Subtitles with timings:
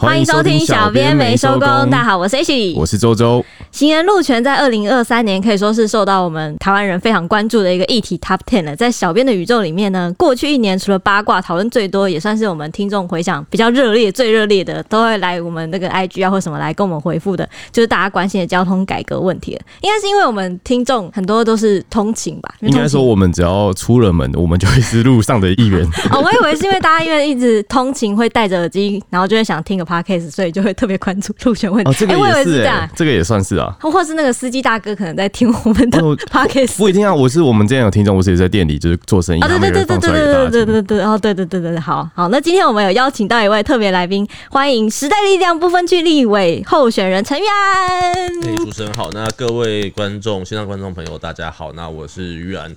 [0.00, 1.60] 欢迎收听小编没收工。
[1.90, 3.44] 大家好，我是 H，我是周周。
[3.78, 8.74] 行人路权在二零二三年可以说是受到我们台湾人非常关注的一个议题 Top Ten 了。
[8.74, 19.60] 在小编的宇宙里面呢，过去一年除了八卦讨论最多，也算是我们听众回想比较热烈、最热烈的，都会来我们那个 IG 啊或什么来跟我们回复的，就是大家关心的交通改革问题了。
[19.82, 22.52] 应该是因为我们听众很多都是通勤吧？
[22.62, 25.88] 应该说我们只要出了门，我们就会是路上的一员。
[26.10, 30.74] 哦，我以为是因为大家因为一直通勤会戴着耳机，然后就会想听个 Podcast，所以就会。
[30.78, 35.98] 特别关注路权问题，哦，这个也是，这个也算是啊，或是那个司机大哥可能在听我们的
[36.30, 48.14] podcast，不一定啊，我是我们之前有听众，我是也在店里就是做生意，啊，对对对对对对对对对对，哦，对对对对，好好，那今天我们有邀请到一位特别来宾，欢迎时代力量不分区立委候选人陈玉安。
[48.42, 52.74] 哎，主持人好，那各位观众，线上观众朋友大家好，那我是玉安。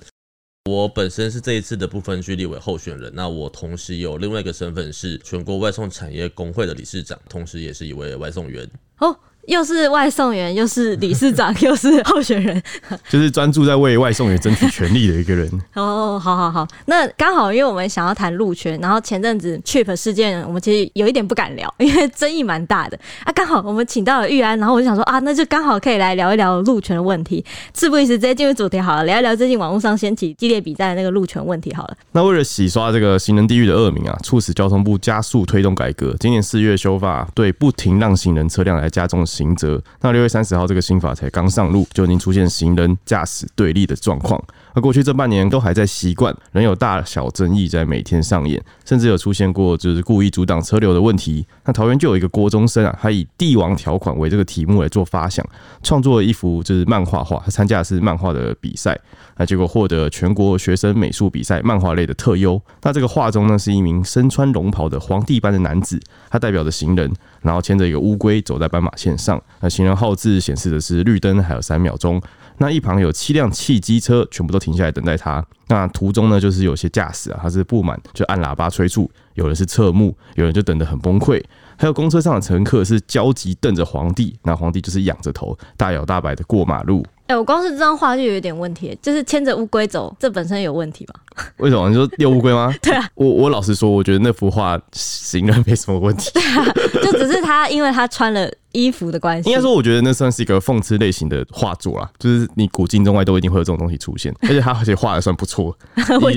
[0.70, 8.68] 我本身是这一次的不分区立委候选人，那我同时有另外一个身份是全国外送产业工会的理事长，同时也是一位外送员。
[8.98, 9.16] 哦。
[9.46, 12.62] 又是外送员，又是理事长， 又是候选人，
[13.10, 15.50] 就是专注在为外送员争取权利的一个人。
[15.74, 23.32] 哦，好好好，那刚好，因为我们想要谈路权，然后前阵子 Chip 事件，我们其实有一点不敢聊，因为争议蛮大的啊。
[23.32, 27.44] 刚好我们请到了玉安，然后我就想说啊，那就刚好可以来聊一聊路权的问题。
[27.74, 31.96] 事不宜迟，直接进入主题好了，聊一聊最近网络上掀起激烈比赛的那个路权问题好了。
[32.12, 39.82] 那为了洗刷这个行人地狱的恶名啊，促使交通部加速推动改革，今年四月修法，对不停让行人车辆来加重刑责。
[40.00, 44.42] 那六月三十号，这个新法才刚上路，就已经出现行人驾驶对立的状况。
[44.74, 51.46] 而过去这半年都还在习惯，仍有大小争议在每天上演，甚至有出现过就是故意阻挡车流的问题。
[51.64, 55.46] 那桃园就有一个郭中生啊，他以“帝王条款”为这个题目来做发想，
[55.82, 58.98] 创作了一幅就是漫画画，他参加的是漫画的比赛，
[59.36, 62.60] 那结果获得全国学生美术比赛漫画类的特优。
[62.82, 66.00] 那这个画中呢，是一名身穿龙袍的皇帝般的男子，
[66.30, 67.12] 他代表着行人，
[67.42, 69.40] 然后牵着一个乌龟走在斑马线上。
[69.60, 72.20] 那行人号志显示的是绿灯还有三秒钟。
[72.58, 75.44] 那一旁有七辆汽机车，全部都停下来等待他。
[75.68, 81.42] 那途中呢，就是有些驾驶啊，他是不满就按喇叭催促，有的是侧目，有人就等得很崩溃。
[81.76, 87.04] 还有公车上的乘客是焦急瞪着皇帝，那皇帝就是仰着头，大摇大摆的过马路。
[87.32, 91.14] 哎、欸，我光是这张画就有点问题，就是牵着乌龟走，这本身有问题吧？
[91.56, 91.88] 为什么？
[91.88, 92.70] 你说遛乌龟吗？
[92.82, 96.30] 对啊，我我老实说，我觉得那幅画行人没什么问题。
[96.34, 96.64] 对啊，
[97.02, 99.48] 就只是他，因为他穿了衣服的关系。
[99.48, 105.74] 应该说，我觉得那算是一个讽刺类型的画作啦，就是你古今中外都一定会有这种东西出现， 而且他而且画的算不错。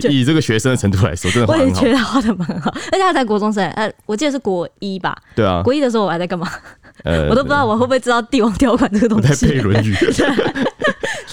[0.09, 1.81] 以以这个学生的程度来说，真的画很好。
[1.81, 5.13] 我也觉得画的蛮好，而且他在国中生，呃，我记得是国一吧？
[5.35, 6.49] 对啊，国一的时候我还在干嘛？
[7.03, 9.27] 呃， 我都不知道我会不会知道帝王条款这个东西。
[9.27, 9.93] 我在背《论语》。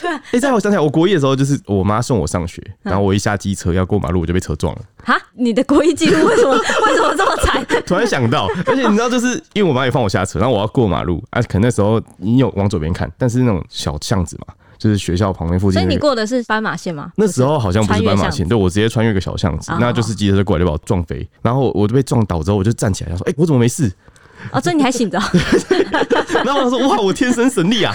[0.02, 4.80] 对啊，哎，再我想起来，我国一的时候，就是我妈送我上学，然后我一下机车要过马路，我就被车撞了。
[5.04, 7.64] 哈，你的国一记录为什么 为什么这么惨？
[7.86, 17.12] 突然想到，而且你知道，就是因为我妈也放我下车，然后我要过马路，啊，可能那时候你有往左边看，但是那种小巷子嘛，就是学校旁边附近，所以你过的是斑马线吗？
[17.14, 23.92] 那时候好像不是斑马线，对，我直接穿越一个小巷子，那就是机车就过来就把我撞飞，然后我就被撞倒之后，我就站起来，说：“哎，我怎么没事？”
[24.50, 25.19] 哦，所以你还醒着？
[26.44, 27.94] 然后我说：“哇，我天生神力啊！”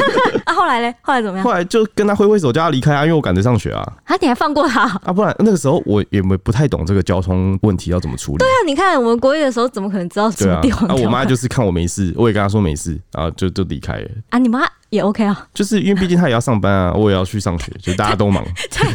[0.44, 0.94] 啊，后来呢？
[1.02, 1.44] 后来怎么样？
[1.44, 3.80] 后来就跟他挥挥手，叫他离开啊，因为我赶着上学啊。
[4.04, 4.82] 啊，你还放过他？
[5.04, 8.38] 啊，不然那个时候我也没不太懂这个交通问题要怎么处理。
[8.38, 10.88] 对啊，你看我们国一的时候，怎么可能知道什么地方？
[10.88, 14.08] 啊，我妈就是看我没事，我也跟她说没事，然后就就离开了。
[14.30, 14.60] 啊，你妈？
[14.90, 18.44] 也 OK 啊，就是因为毕竟他也要上班啊，我也要去上学，就大家都忙。
[18.70, 18.86] 太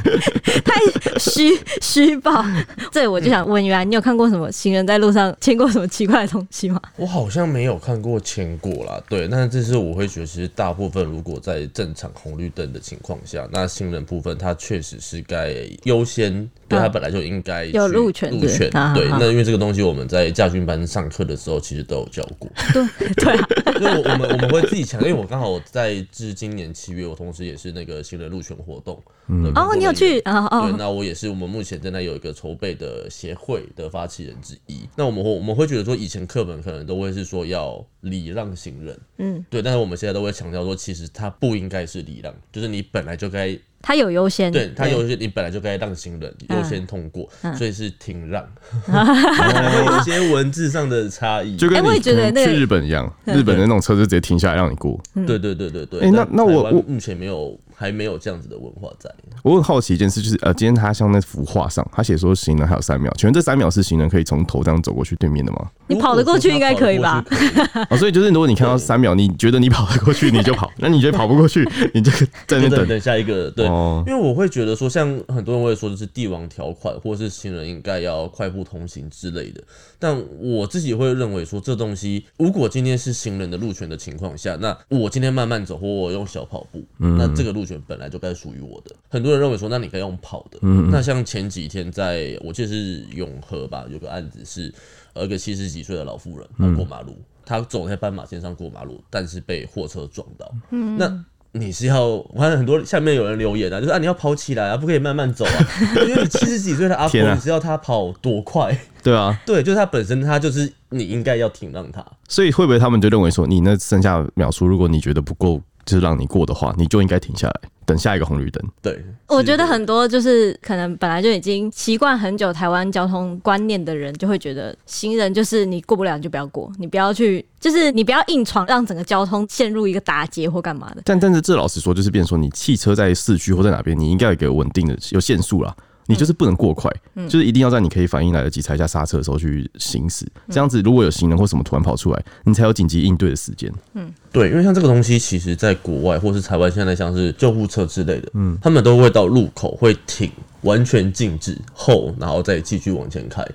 [0.61, 1.49] 太虚
[1.81, 2.43] 虚报，
[2.91, 6.81] 这我就想问一下，你有看过什么行人在路上牵过什么奇怪的东西吗？
[6.95, 9.27] 我好像没有看过牵过啦，对。
[9.27, 18.69] 但是这是我会觉得，其实大部分如果在正常红绿灯的情况下，那行人部分他确实是该优先，对他本来就应该有路权，路权。
[18.95, 22.49] 对，那因为这个东西我们在驾训班上课的时候，其实都有教过。
[22.73, 23.47] 对 对啊，
[23.83, 25.83] 因为我们我们会自己抢，因为我刚好在。
[25.83, 29.03] 在至今年七月，我同时也是那个新人路权活动。
[29.27, 30.47] 嗯，哦，你有去啊？
[30.49, 34.87] 哦，对，那我也是我们目前正在有一个筹备的协会的发起人之一。
[34.95, 43.59] 那我们会我们会觉得说，以前课本可能都会是说要礼让行人，嗯，对，但是我们现在都会强调说，其实它不应该是礼让，就是你本来就该。
[43.85, 48.41] 他有优先，对他优先，你本来就该让行人优先通过，所以是停让，
[48.87, 54.97] 有一些文字上的差异，就跟你去日本一样，日本的那种车就直接停下来让你过。
[55.27, 55.99] 对对对对对。
[55.99, 59.09] 哎，那那我我目前没有还没有这样子的文化在。
[59.43, 65.69] 我很好奇一件事，就是呃，今天他像那幅画上，他写说行人还有三秒，请问这三秒是行人可以从头这样走过去对面的吗？
[65.87, 67.23] 你跑得过去应该可以吧？
[67.89, 72.11] 哦，所以就是如果你看到三秒，你觉得你跑得过去，你就跑；那你觉得跑不过去，你就
[72.47, 73.51] 在那等等下一个。
[73.51, 79.61] 对，哦、因为我会觉得说，像很多人会说的是帝王条款，或是行人应该要快步通行之类的。
[79.99, 88.95] 但我自己会认为说，这东西如果今天是行人的路权的情况下，那我今天慢慢走，或我用小跑步，那这个路权本来就该属于我的。
[89.09, 90.59] 很多人认为说，那你可以用跑的。
[90.91, 94.73] 那像前几天在我记得是永和吧，有个案子是，
[95.13, 97.15] 呃，一个七十几岁的老妇人，她过马路，
[97.45, 100.51] 她走在斑马线上过马路，但是被货车撞到。
[100.97, 101.25] 那
[101.55, 105.67] 你是要，我看很多下面有人留言啊，就是啊，你要跑起来啊，不可以慢慢走啊，
[106.09, 108.75] 因为你七十几岁的阿婆，你知道他跑多快？
[109.03, 112.03] 对啊，对，就是他本身，他就是你应该要停让他。
[112.27, 117.61] 所以会不会他们就认为说，你那剩下秒数，如果你觉得不够，就是让你过的话，你就应该停下来。
[117.85, 118.63] 等下一个红绿灯。
[118.81, 131.01] 对，我觉得很多就是可能本来就已经习惯很久台湾交通观念的人，就会觉得行人就是你过不了你就不要过，你不要去，就是你不要硬闯，让整个交通陷入一个打结或干嘛的。
[131.03, 135.75] 但但是这老实说，就是变成说你汽车在市区或在哪边，你应该有一个稳定的有限速啦。
[136.05, 140.25] 你就是不能过快，嗯、就是一定要在你可以反应来得及踩下刹车的时候去行驶。
[140.49, 143.71] 这样子，如果有行人或什么突然跑出来，你才有紧急应对的时间。
[143.93, 153.45] 嗯，对，因为像这个东西，其实在国外或是台湾，现在像是救护车之类的，嗯，他们都会到路口会停，完全静止后，然后再继续往前开，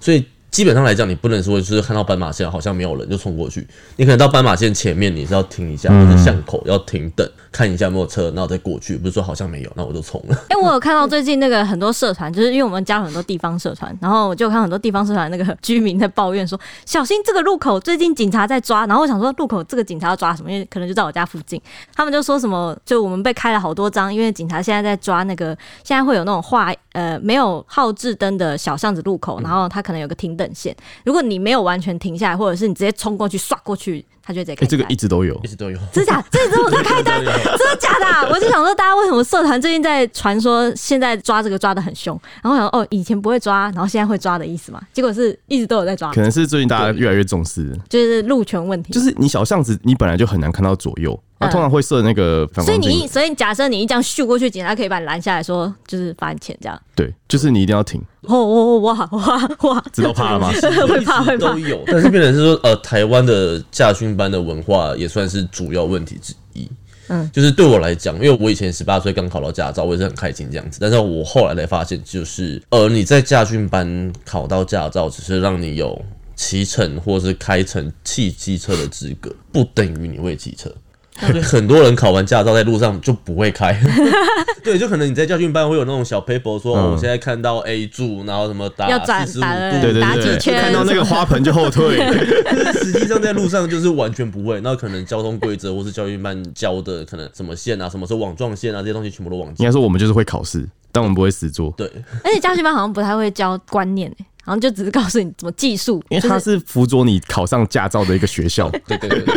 [0.00, 0.24] 所以。
[0.50, 3.66] 基本上来讲，你不能说就是看到斑马线好像没有人就冲过去，
[3.96, 8.96] 你可能到斑马线前面你是要停一下，或者巷口要停等看一下有没有车，然后再过去。
[8.96, 10.34] 不是说好像没有，那我就冲了。
[10.48, 18.86] 哎、欸，我有看到最近那个很多社团，就是因为我们加了很多地方社团，然后我就看很多地方社团那个居民在抱怨说，小心这个路口最近警察在抓。
[18.86, 20.50] 然后我想说，路口这个警察要抓什么？
[20.50, 21.60] 因为可能就在我家附近。
[21.94, 30.74] 他们就说什么，就我们被开了好多张，因为警察现在在抓那个，现在会有那种画呃没有号志灯的小巷子路口，然后他可能有个停等线，
[31.04, 34.64] 如果你没有完全停下来，或者是你直接冲过去刷过去，他就直接开。
[34.64, 36.24] 哎，这个一直都有，一直都有，真的假？
[36.30, 38.26] 这之后在开单，真的假的、啊？
[38.30, 42.18] 我就想说，大家为什么社团最近在传说现在抓这个抓的很凶？
[42.42, 44.80] 然后想说，哦，以前不会抓，然后现在会抓的意思嘛？
[44.92, 46.12] 结果是一直都有在抓。
[46.12, 48.92] 可能是最近大家越来越重视，就是路权问题。
[48.92, 51.18] 就是你小巷子，你本来就很难看到左右。
[51.40, 56.80] 他、啊、通常会设那个反光镜，所以你所以假设你一这样咻过去，警察可以把你拦下来说，就是罚你钱这样。
[56.96, 58.00] 对，就是你一定要停。
[58.22, 59.84] 哦哦哦哇哇哇！
[59.92, 60.50] 知道怕了吗？
[60.50, 61.52] 会 怕会怕。
[61.52, 66.68] 都有，但是变成是说，呃，台湾的驾训班的文化也算是主要问题之一。
[67.10, 70.78] 嗯，就是对我来讲，因为我以前十八岁刚考到驾照，我也是很开心这样子。
[70.80, 75.98] 但是我后来才发现，就是呃，你在驾训班考到驾照，只是让你有
[76.36, 80.70] 骑乘或是开乘汽机车的资格，不等于你会骑车。
[81.20, 83.78] 所以很多人考完驾照在路上就不会开，
[84.62, 88.86] 对，就可能你在教训班会有那种小 paper 说，我现在看到 A 柱，然后什么打
[89.26, 90.00] 四十五度，对对
[90.38, 91.98] 对，看到那个花盆就后退。
[92.72, 99.62] 实际上在路上就是完全不会，那可能交通规则或是教训班教的，可能什么线啊，什么是网状线啊，这些东西全部都忘记。
[99.62, 101.72] 应该说我们就是会考试，但我们不会实做。
[101.76, 101.90] 对，
[102.24, 104.24] 而且教训班好像不太会教观念诶。
[104.48, 108.70] 然后就只是告诉你怎么技术，因为它是辅佐你考上驾照的一个学校。
[108.86, 109.34] 对 对对，對，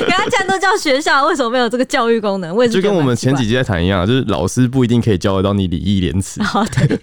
[0.00, 2.52] 给 他既然都叫学校，为什么没有这个教育功能？
[2.56, 2.82] 为什么？
[2.82, 6.42] 就跟我们前几集在谈一样，就是老师不一定可以教得到你礼义廉耻。
[6.42, 6.98] 好的，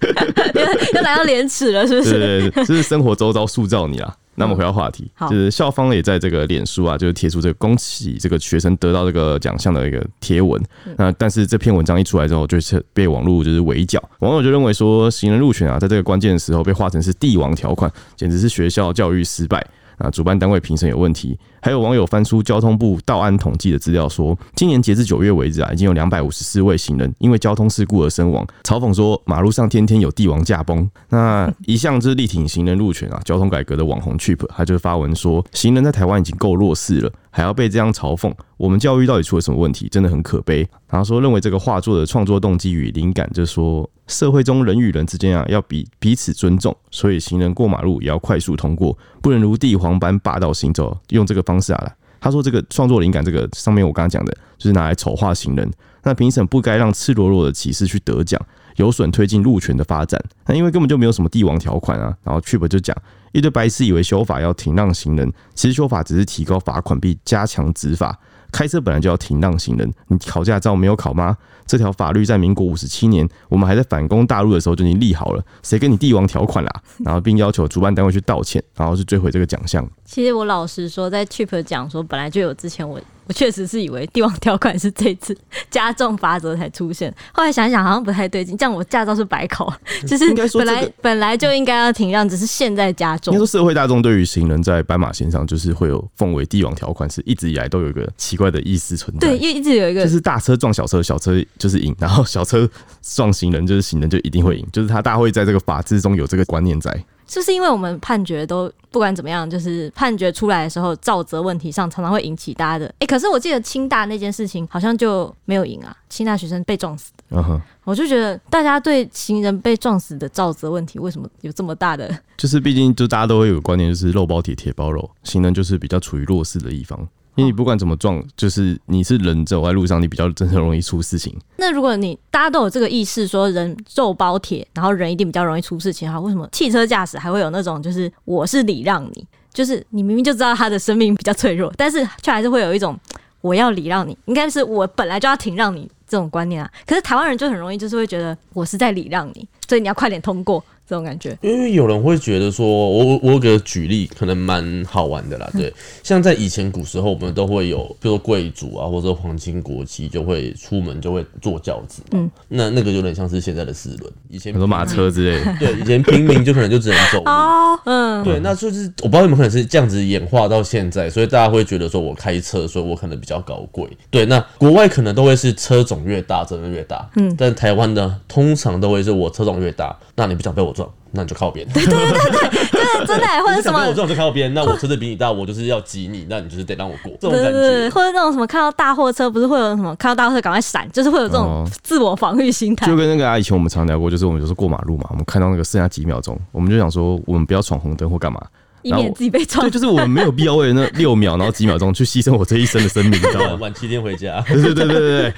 [0.92, 2.10] 又来到廉耻了，是不是？
[2.12, 4.14] 对对对，就是生活周遭塑造你啊。
[4.38, 10.60] 那么回到话题，就是校方也在这个脸书啊，就是贴出这个恭喜这个学生得到这个奖项的一个贴文。
[10.96, 19.66] 那但是这篇文章一出来之后，就是被网络就是围剿，网友就认为说，行人入选啊，在这个关键的时候被画成是帝王条款，简直是学校教育失败。
[19.98, 30.88] 啊，主办单位评审有问题，还有网友翻出交通部道安统计的资料，说今年截至九月为止啊，已经有两百五十四位行人因为交通事故而身亡，嘲讽说马路上天天有帝王驾崩。
[31.08, 37.12] 那一向就是力挺行人路权啊，交通改革的网红 Cheap，他就发文说，行人在台湾已经够弱势了。
[37.30, 39.88] 还要被这样嘲讽，我们教育到底出了什么问题？
[39.88, 40.66] 真的很可悲。
[40.88, 50.96] 然后说，认为这个画作的创作动机与灵感，就是说社会中人与人之间啊，要彼彼此尊重，所以行人过马路也要快速通过，不能如帝皇般霸道行走。
[51.10, 55.70] 用这个方式啊来，他说这个创作灵感，这个上面我刚刚讲的，就是拿来丑化行人。
[56.02, 58.40] 那评审不该让赤裸裸的歧视去得奖，
[58.76, 60.18] 有损推进路权的发展。
[60.46, 62.16] 那因为根本就没有什么帝王条款啊。
[62.24, 62.96] 然后 Trip 就讲。
[63.38, 68.18] 一堆白痴以为修法要停让行人，其实修法只是提高罚款并加强执法。
[68.50, 71.36] 开车本来就要停让行人，你考驾照没有考吗？
[71.66, 76.82] 这条法律在民国五十七年，我们还在反攻大陆的时候就已经立好了，谁跟你帝王条款啦？
[77.04, 79.86] 然后并要求主办单位去道歉，然后是追回这个奖项。
[80.06, 82.98] 其实我老实说，在 Chip 讲说本来就有之前我。
[83.28, 85.36] 我确实是以为帝王条款是这次
[85.70, 89.72] 加重罚则才出现，后来想一想好像不太对劲，这样我驾照是白考，
[90.06, 93.32] 就是本来、这个、本来就应该要停让，只是现在加重。
[93.34, 99.28] 应该说社会大众对于行人在斑马线上就是会有奉为帝王条款，是一直以来都有一个奇怪的意思存在。
[99.28, 102.68] 对，一直有一个就是大车撞小车，小车就是赢，然后小车
[103.02, 107.04] 撞行人就是行人就一定会赢，就是他大会在这个法制中有这个观念在。
[107.28, 117.24] 就是因为我们判决都不管怎么样，就是判决出来的时候，肇责问题上常常会引起大家的哎、欸，可是我记得清大那件事情好像就没有赢啊，清大学生被撞死的。
[117.36, 122.18] 嗯哼，我就觉得大家对行人被撞死的肇责问题为什么有这么大的？
[122.38, 127.06] 就是毕竟就大家都会有个观念，就是肉包铁，铁包肉，行人就是比较处于弱势的一方。
[127.38, 131.32] 因为你不管怎么撞，就是你是人走在路上，你比较真的容易出事情。
[131.56, 142.98] 那如果你大家都有这个意识，说人肉包铁，然后人一定比较容易出事情的话，为什么汽车驾驶还会有那种就是我是礼让你，就是你明明就知道他的生命比较脆弱，但是却还是会有一种
[143.40, 146.68] 我要礼让你，应该是我本来就要停让你这种观念啊。
[146.84, 150.64] 可是台湾人就很容易就是会觉得我是在礼让你，所以你要快点通过。
[150.88, 155.46] 这种感觉，因为有人会觉得说，我我给举例，可能蛮好玩的啦。
[155.52, 155.70] 对，
[156.02, 162.00] 像在以前古时候，我们都会有，比如说贵族啊，或者皇亲国戚，就会出门就会坐轿子。
[162.12, 165.54] 嗯，那那个有点像是现在的四轮，以前很多马车之类的。
[165.60, 167.30] 对，以前平民就可能就只能走路。
[167.30, 173.86] 哦，嗯，对，那就是我不知道有没有可能是这样子演化到现在，所以大家会觉得说我开车，所以我可能比较高贵。
[174.10, 177.06] 对，那国外可能都会是车种越大真的越大。
[177.16, 180.77] 嗯，但台湾呢，通常都会是我车种越大，那你不想被我撞。
[181.12, 181.66] 那你就靠边。
[181.68, 183.80] 对对对对对，真的， 或者什么？
[183.80, 184.52] 我这种就靠边。
[184.52, 187.12] 那我车子比你大，我就是要挤你，那你就是得让我过。
[187.20, 187.50] 这种感觉。
[187.50, 189.94] 对对对，或者那种什么，看到大货车不是会有什么？
[189.96, 192.86] 看到大货车赶快闪，就是会有这种自我防御心态。
[192.86, 198.40] 就跟那个啊，以前我们常聊过，就是我们就是过马路嘛，我们看到那个剩下几秒钟，我们就想说，我们不要闯红灯或干嘛。
[198.82, 199.64] 以免自己被撞。
[199.66, 203.58] 对，就是我们没有必要为了那六秒，然后几秒钟去牺牲我这一生的生命，你知道吗？
[203.60, 204.40] 晚七天回家。
[204.48, 205.32] 对对对对对。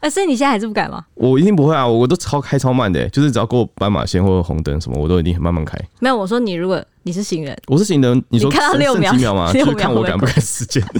[0.00, 1.04] 啊， 所以你现在还是不敢吗？
[1.14, 1.86] 我一定不会啊！
[1.86, 5.78] 我都超开超慢的，就是只要过斑马线或者红灯什么，我都一定很慢慢开。
[6.00, 9.50] 没有，我说你如果你是行人，我是行人，你说你看到六秒几秒吗？
[9.54, 10.82] 就是看我赶不赶时间。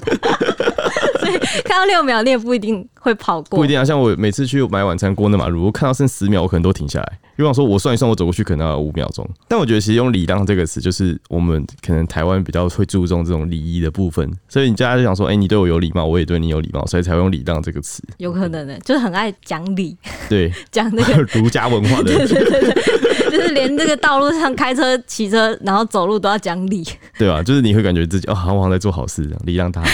[1.26, 3.59] 所 以看到六秒，你也不一定会跑过。
[3.59, 7.18] 不一定啊，像我每次去买晚餐过那马路，我看到剩十秒，我可能都停下来。
[7.37, 9.28] 比方说，我算一算，我走过去可能要五秒钟。
[9.47, 14.26] 但我觉得，其实用“礼让”这个词，就是我们可能台湾比较会注重这种礼仪的部分。
[14.49, 18.02] 所以你家就想说，哎、欸，你对我有礼貌，我也对你有礼貌，所以才会用“礼让”这个词。
[18.16, 19.95] 有可能的，就是很爱讲理。
[20.30, 22.04] 对，讲那个 儒家文化的。
[22.04, 26.83] 对对对对，就是连这个道路上开车、骑车，然后走路都要讲理。
[27.18, 27.42] 对吧？
[27.42, 29.83] 就是你会感觉自己哦，好像在做好事，礼让他。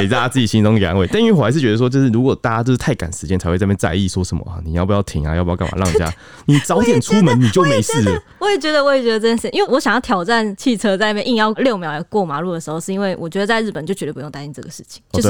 [0.00, 1.06] 给大家自己心中一个安慰。
[1.12, 5.34] 但因为我还是觉得说，就是如果大家就是太赶时间，才会在那边在意说什么啊，你要不要停啊？
[5.34, 5.78] 要不要干嘛？
[5.78, 6.12] 让人家
[6.46, 8.22] 你早点出门，你就没事了。
[8.38, 15.28] 我也觉得，我也觉得这件事，因为我想要挑战汽车在那边硬要六秒过马路的时候，是因为我觉得在日本就绝对不用担心这个事情，就是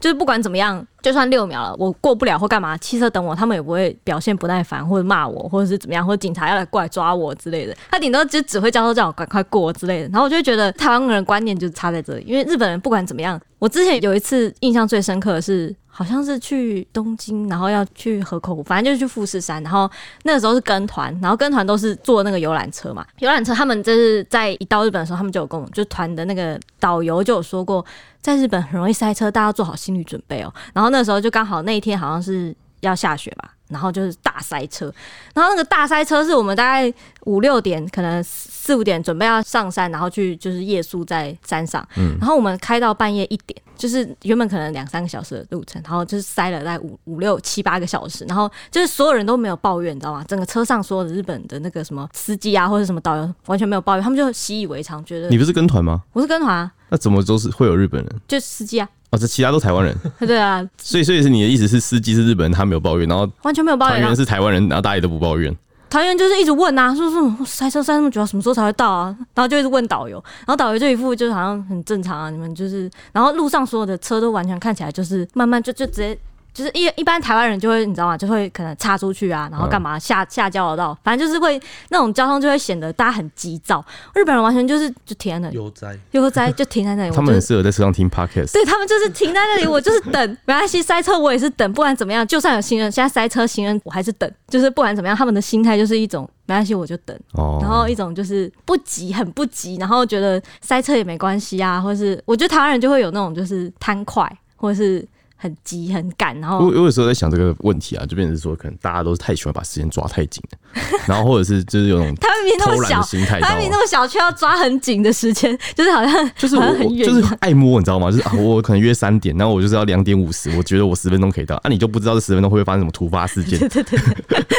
[0.00, 10.08] 就是不管怎么样，就算六秒了，我过不了或干嘛，汽车等我，他们也不会表现不耐烦或者骂我，或者是怎么样，或者警察要来过来抓我之类的，他顶多就只会交通叫我赶快过之类的。
[10.08, 13.40] 然后我就觉得台湾人观念就差在这里，因为日本人不管怎么样。
[13.60, 19.60] 我之前有一次印象最深刻的是，好像是去东京，然后要去河口湖，反正就是去富士山。
[19.64, 19.90] 然后
[20.22, 23.04] 那个时候是跟团，然后跟团都是坐那个游览车嘛。
[23.18, 27.84] 游览车他们就是在一到日本的时候，他们就有跟我们，就团的那个导游就有说过，
[28.20, 30.54] 在日本很容易塞车，大家要做好心理准备哦。
[30.72, 34.92] 然后那时候就刚好那一天好像是要下雪吧，然后就是大塞车。
[35.34, 36.92] 然后那个大塞车是我们大概
[37.24, 38.24] 五六点可能。
[38.68, 41.82] 四五点准备要上山，然后去就是夜宿在山上。
[41.96, 50.22] 嗯，然后我们开到半夜一点，就是原本可能两三个小时的路程，然后就是塞了大概五五六七八个小时，然后就是所有人都没有抱怨，你知道吗？
[50.28, 56.02] 整个车上所有的日本的那个什么司机啊，或者什么导游完全没有抱怨，他们就习以为常，觉得你不是跟团吗？
[56.12, 56.70] 我是跟团啊。
[56.90, 58.16] 那怎么都是会有日本人？
[58.28, 58.86] 就司机啊。
[59.10, 59.96] 哦，这其他都台湾人。
[60.20, 60.66] 对啊。
[60.76, 65.54] 所以所以是你的意思是司机是日本人，他没有抱怨，然后完全没有抱怨，团员是台湾人，然后大家也都不抱怨。
[65.90, 69.16] 团员就是一直问啊，说说塞车塞那么久，什么时候才会到啊？
[69.34, 76.18] 然后就一直问导游，然后导游就一副就是好像很正常啊，你们就是，然后路上所有的车都完全看起来就是慢慢就就直接。
[76.58, 78.18] 就是一一般台湾人就会你知道吗？
[78.18, 81.60] 就会可能插出去啊，然后干嘛下下交流道，反正就是会
[81.90, 83.84] 那种交通就会显得大家很急躁。
[84.12, 87.14] 日本人完全就是就停在那里，悠哉悠哉 就停在那里。
[87.14, 88.52] 他们很适合在车上听 podcast。
[88.52, 97.16] 对，他们就是停在那里，我就是等，没关系，塞车我也是等，不管怎么样，就算有行人现在塞车，行人我还是等，就是不管怎么样，他们的心态就是一种没关系，我就等，
[97.60, 105.06] 然后一种就是不急，很不急，然后觉得塞车也没关系啊，或者是我觉得台湾人就会有那种就是贪快，或者是。
[105.40, 113.00] 很急很赶，然后我我有时候在想这个问题啊，就变成是说，可能大家都是太喜欢把时间抓太紧了，然后或者是就是有种他明明那么小，
[113.40, 118.10] 他明明那么小，却要抓很紧的时间，就是好像就是我很远，就是爱摸，你知道吗？
[118.10, 123.58] 就是啊，我可能约三点，然后我就是要两点五十，我觉得我十分钟可以到，啊，你就不知道这十分钟会不会发生什么突发事件？
[123.60, 123.98] 对对对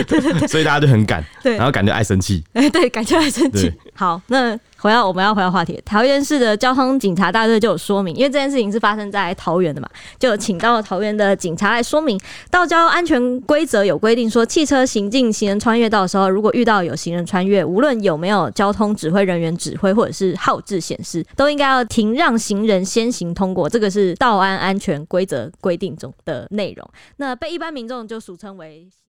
[0.05, 3.69] 对对对，所以大家就很赶，对，然后感觉爱生气，哎，对，感觉爱生气。
[3.93, 4.57] 好，那。
[4.81, 12.19] 回到我们要回到话题，桃园市的交通警察大队就有说明，因为这件事情是发生在桃园的嘛，就请到了桃园的警察来说明。
[12.49, 23.67] 道交安全规则有规定说，汽车行进行人穿越道的时候，如果遇到有行人穿越，无论有没有交通指挥人员指挥或者是号志显示，都应该要停让行人先行通过。
[23.67, 26.89] 这个是道安安全规则规定中的内容。
[27.17, 28.87] 那被一般民众就俗称为。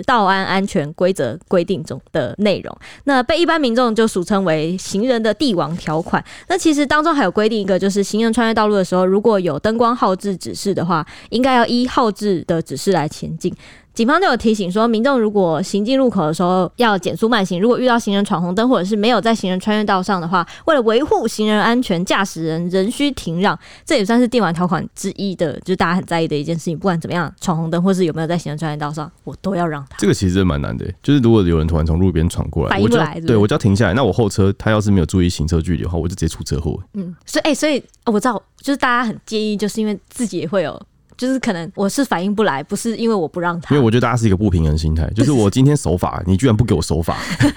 [0.00, 6.24] 道安安全规则规定中的内容，那被一般民众就俗称为行人的帝王条款。
[6.48, 13.54] 那其实当中还有规定一个，就是行人穿越道路的时候，如果有灯光号志指示的话，应该要依号志的指示来前进。
[13.94, 23.58] 警方就有提醒说，民众如果行进路口的时候要减速慢行，如果遇到行人闯红灯或者是没有在行人穿越道上的话，为了维护行人安全，驾驶人仍需停让。
[23.84, 26.78] 这也算是电玩条款之一的，就是大家很在意的一件事情。
[26.78, 29.96] 不管怎么样，闯红灯或是有没有在行人穿越道上，我都要让他。
[29.98, 33.94] 这个其实蛮难的，就是如果有人突然从路边闯过来，我就对我就要停下来。
[33.94, 36.80] 那我后车他要是没有注意行车距离的话，我就直接出车祸。
[36.94, 40.80] 嗯，所以哎、欸，所以我知道，就是大家很介意，就是因为自己也会有。
[41.22, 47.48] 就是可能我是反应不来，不是因为我不让他，因为我觉得大家是一个不平衡心态， 就是我今天守法，你居然不给我守法， 是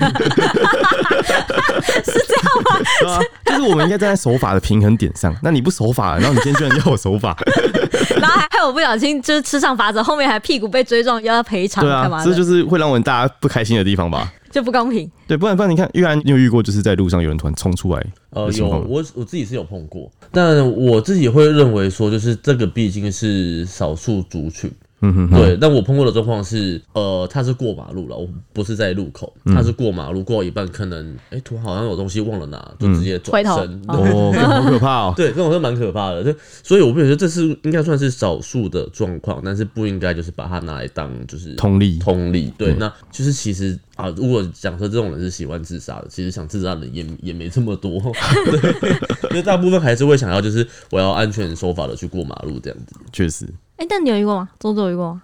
[2.27, 2.79] 这样吗？
[2.99, 7.35] 对啊，就是我们应该站在守法的平衡点上，那你不守法，然后你今天居然要我守法，
[8.21, 14.31] 然后还害我不小心就是吃上罚则，后面还屁股被追撞又要赔偿，对啊，这就是会让我们大家不开心的地方吧。
[14.55, 18.01] 就不公平，对，不然不然，你看，玉安，你有遇过就是在路上有人突然冲出来？
[18.29, 24.71] 呃，有，我我自己是有碰过，但我自己会认为说，就是这个毕竟是少数族群。
[25.01, 47.99] 嗯哼，对，但我碰过的状况是，呃，他是过马路了，我不是在路口，他是过马路过一半，可能哎，突然好像有东西忘了拿，就直接转身，哦， 好可怕哦，对，这种是蛮可怕的，对，所以我不觉得这是应该算是少数的状况，但是不应该就是把它拿来当就是通例，通例，对，那就是其实啊，如果讲说这种人是喜欢自杀的，其实想自杀的人也也没这么多，
[48.49, 48.91] 对，
[49.31, 53.45] 因为大部分还是会想要就是我要安全守法的去过马路这样子，确实。
[53.77, 54.49] 哎、欸，但你有遇过吗？
[54.59, 55.21] 周周有遇过吗？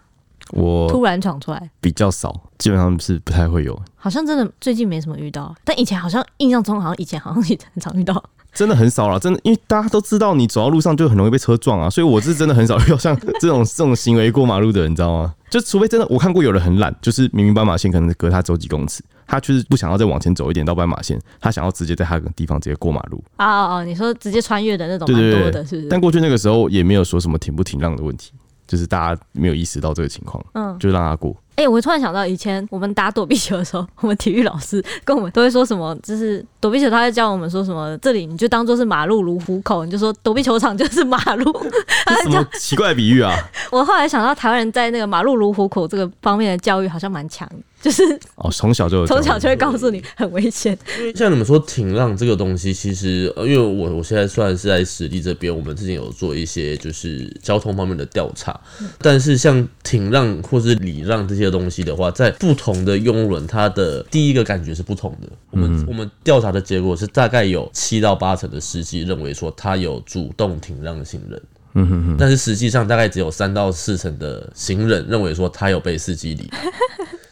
[0.52, 3.80] 我突然闯出来比较少，基本上是不太会有。
[3.96, 8.22] 好像真的最近没什么遇到，但以前好像印象中好像以前好像也很常遇到。
[8.54, 15.34] 真的很少了，真的，因为大家都知道你走到路上就很容易被车撞啊，所以我是真的很少遇到像这种 这种行为过马路的人，你知道吗？
[15.50, 23.24] 就除非真的我看过有人很懒，就是明明斑马线可能隔他走几公尺，他就是不想要再往前走一点到斑马线，他想要直接在他的地方直接过马路。
[23.38, 25.88] 哦哦哦，你说直接穿越的那种，蛮多的，对对对，是不是？
[25.88, 28.34] 但过去那个时候也没有说什么停不停让的问题。
[28.72, 31.36] 就是大家没有意识到这个情况，嗯，就让他过。
[31.56, 41.52] 哎、欸，我突然想到，以前我们打躲避球的时候，我们体育老师跟我们都会说什么，就是躲避球，他会教我们说什么，这里你就当做是马路如虎口，你就说躲避球场就是马路。
[42.24, 43.36] 什么奇怪的比喻啊？
[43.72, 47.48] 我后来想到，台湾人在那个马路如虎口这个方面的教育好像蛮强。
[47.82, 48.04] 就是
[48.36, 50.78] 哦，从小就从小就会告诉你很危险。
[51.00, 58.60] 因为像你们说停让这个东西，其实呃，因为我我现在算是在实力这边，我们之前有做一些就是交通方面的调查。
[59.00, 65.27] 但是像停让或是礼让这些东西的话，在不同的拥轮，它的第一个感觉是不同的。
[65.49, 71.41] 我们我们调查的结果是，大概有七到八成的司机认为说他有主动停让行人。
[71.73, 72.17] 嗯哼哼。
[72.19, 76.51] 但是实际上大概只有三到四成的行人认为说他有被司机礼。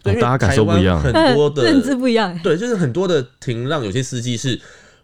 [0.02, 2.40] 对，大家感受不一样，很多的 认知不一样。
[2.42, 4.58] 对，就是很多的停让，有些司机是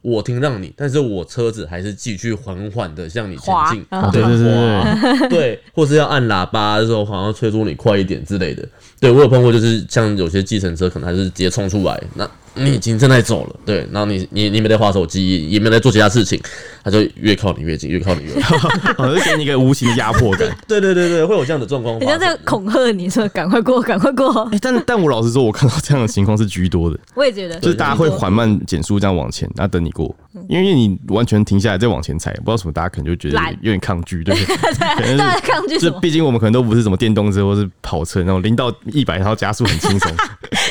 [0.05, 3.83] 我停让你，但是我车子还是继续缓缓的向你前进。
[4.11, 8.63] 对对对 对，或是要按喇叭的时候，好像催促你快一点之类的。
[8.99, 16.39] 对，我有碰过，就是像有些计程车可能还是直接冲出来，那你已经正在走了，对，然后你你你没在划手机，也没在做其他事情，
[16.83, 18.41] 他就越靠你越近，越靠你越近，
[18.97, 20.47] 好像给你一个无形的压迫感。
[20.67, 21.99] 对对对对，会有这样的状况。
[21.99, 24.49] 人家在恐吓你说赶快过， 赶快过。
[24.61, 26.97] 但但我老实说，我看到这样的情况是居多的。
[27.13, 30.15] 我也觉得，就是大家会缓慢减速这样往前，然后等你过，
[30.47, 34.55] 因为你完全停下来再往前踩，不知道什么，大家可能就觉得有点抗拒，对不对？
[34.97, 35.77] 对，大家抗拒。
[35.77, 40.11] 就毕竟我们可能都不是什么电动车或是跑车，那种零到一百然后加速很轻松，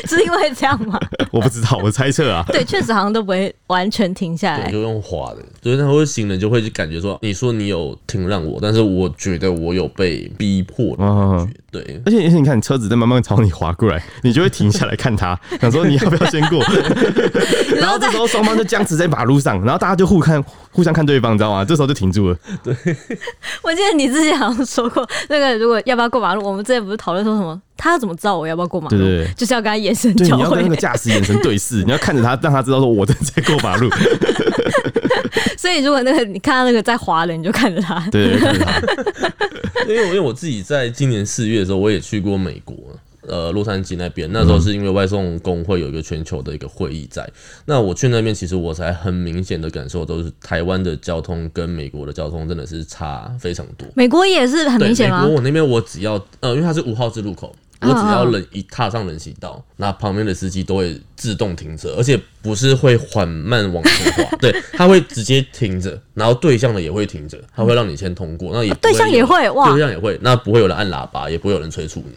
[0.07, 0.99] 是因为这样吗？
[1.31, 2.45] 我不知道，我猜测啊。
[2.49, 11.53] 对，确实好像都不会完全停下来，就用滑的，所以他会行人就会感觉说，你说你有停让我，但是我觉得我有被逼迫的感觉。
[11.71, 16.63] 对，而且而且你看，车子在慢慢朝你滑过来，你就会停下来看他， 想说你要不要先过。
[17.81, 20.43] 然后这时候双方就僵持在马路上，然后大家就互看，
[20.75, 21.65] 互相看对方，你知道吗？
[21.65, 22.37] 这时候就停住了。
[22.63, 22.75] 对，
[23.63, 27.61] 我记得你之前好像说过，那个如果要不要过马路，我们之前不是讨论说什么？
[27.77, 28.97] 他怎么知道我要不要过马路？
[28.97, 33.89] 对对对，就是要跟他眼神交汇，对，你要跟那个驾驶眼神对视，你要看着他，让他知道说我正在过马路。
[35.57, 38.01] 所以如果那个你看到那个在滑的，你就看着他。
[38.11, 38.39] 对。
[39.87, 42.75] 因为因为我自己在今年四月的时候，我也去过美国，
[43.29, 44.31] 呃，洛杉矶那边。
[44.33, 47.29] 那时候是因为外送工会有一个全球的一个会议在。
[47.67, 53.87] 那我去那边，其实我才很明显的感受，都是台湾的交通跟美国的交通真的是差非常多。
[53.95, 55.23] 美国也是很明显吗？
[55.23, 57.55] 美国我那边我只要呃，因为它是五号字路口。
[57.81, 72.15] 我只要人一踏上人行道，那旁边的司机都会自动停车，而且不是会缓慢往前滑， 对，他会直接停着，然后对向的也会停着，他会让你先通过，那也对向也会哇，对向也会，那不会有人按喇叭，也不会有人催促你，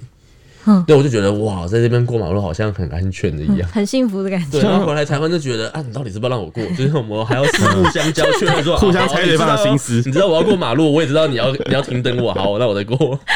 [0.68, 4.60] 嗯，对，我就觉得哇，在这边过马路好像很安全的一样， 很幸福的感觉。
[4.60, 6.64] 对，然后回来台湾就觉得啊，你到底是不是要让我过？
[6.78, 10.04] 就是我们还要互相交 劝说，互相猜对方的心思。
[10.06, 12.98] 你知道我要过马路，我也知道你要你要停等我，好，那我再过。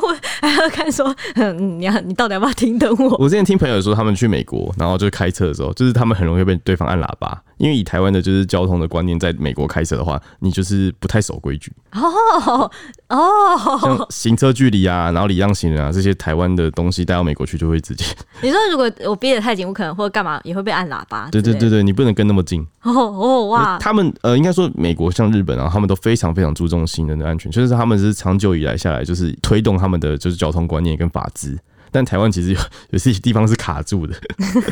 [0.00, 3.16] 我还要看说，嗯，你要你到底要不要停等我？
[3.18, 11.72] 我之前听朋友说，他们去美国，然后就开车的时候，就是他们很容易被对方按喇叭，因为以台湾的就是交通的观念，在美国开车的话，你就是不太守规矩。
[11.92, 12.70] 哦
[13.08, 18.04] 哦，像行车距离啊，然后礼让行人啊这些台湾的东西带到美国去就会直接。
[18.42, 21.28] 你说如果我憋得太紧，我可能或者干嘛也会被按喇叭。
[21.32, 22.64] 对对对对，你不能跟那么近。
[22.82, 23.78] 哦哦哇！
[23.78, 31.58] 他们呃，应该说美国像日本啊，他们都非常非常注重行人的安全，就是他们是长久以来下来就是推动他们的就是交通观念跟法制。
[31.92, 34.14] 但台湾其实有有些地方是卡住的。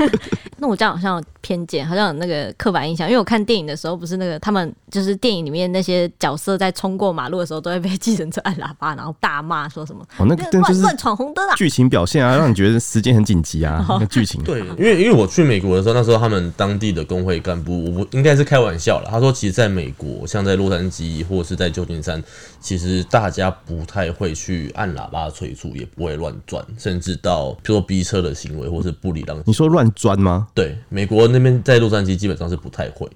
[0.59, 3.09] 那我这样好像有偏见，好像有那个刻板印象。
[3.09, 11.55] 因为我看电影的时候，不是那个他们就是电影里面那些角色在冲过马路的时候，都会被计程车按喇叭，然后大骂说什么哦，那个乱乱闯红灯啊！
[11.57, 13.83] 剧情表现啊，让你觉得时间很紧急啊。
[13.89, 19.09] 那剧情 对，因为因为我去美国的时候，那时候他们当地的工会干部，我应该是开玩笑了。
[19.11, 22.23] 他说，其实在美国，像在洛杉矶或者是在旧金山，
[22.61, 29.41] 其实大家不太会去按喇叭催促，也不会乱转，甚至到譬如说逼车的行为，或是不礼让。
[29.47, 30.49] 你说乱钻吗？
[30.53, 33.09] 对，美国那边在洛杉矶基本上是不太会。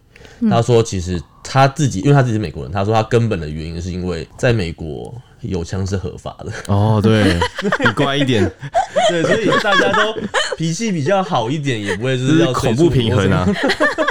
[0.49, 6.53] 他说，其实他自己，因为他自己是美国人，他说他根本的原因是因为在美国有枪是合法的。
[6.67, 7.37] 哦，对，
[7.85, 8.51] 你乖一点。
[9.09, 10.15] 对，所以大家都
[10.57, 13.47] 脾气比较好一点，也不会就是要恐怖平衡啊。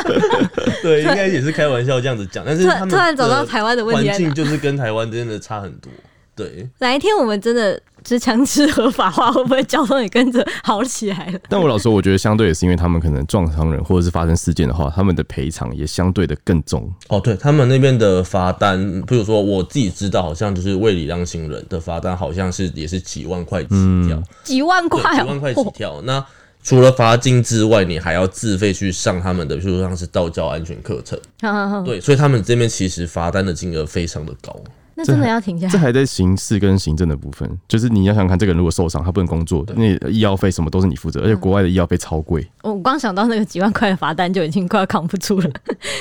[0.83, 5.89] 对，应该也是开玩笑这样子讲，但是他们突然找到台湾的问题，环境就是跟台湾真的差很多。
[6.35, 11.39] 对，哪一天我们真的是枪支合法化，会不会交通也跟着好起来了？
[11.49, 16.91] 但我老实说，我觉得相对也是因为他们可能撞伤人或者是发生事件的话，他们的赔偿也相对的更重。
[17.09, 23.69] 哦，对他们那边的罚单，比如说我自己知道，好像就是未礼让行人的罚单，好像是也是几万块起
[24.07, 26.01] 跳，几万块，几万块起跳。
[26.03, 26.25] 那
[26.63, 31.19] 除了罚金之外，你还要自费去上他们的，比如说像是道教安全课程。
[31.83, 34.55] 对，所以他们这边其实罚单的金额非常的高。
[35.01, 35.71] 那真的要停下来。
[35.71, 42.47] 这还在刑事跟行政的部分，就是你要想看这个人如果受伤，他不能工作，那医药费什么都是你负责，而且国外的医药费超贵。
[42.61, 45.49] 我光想到那个几万块的罚单就已经快要扛不住了。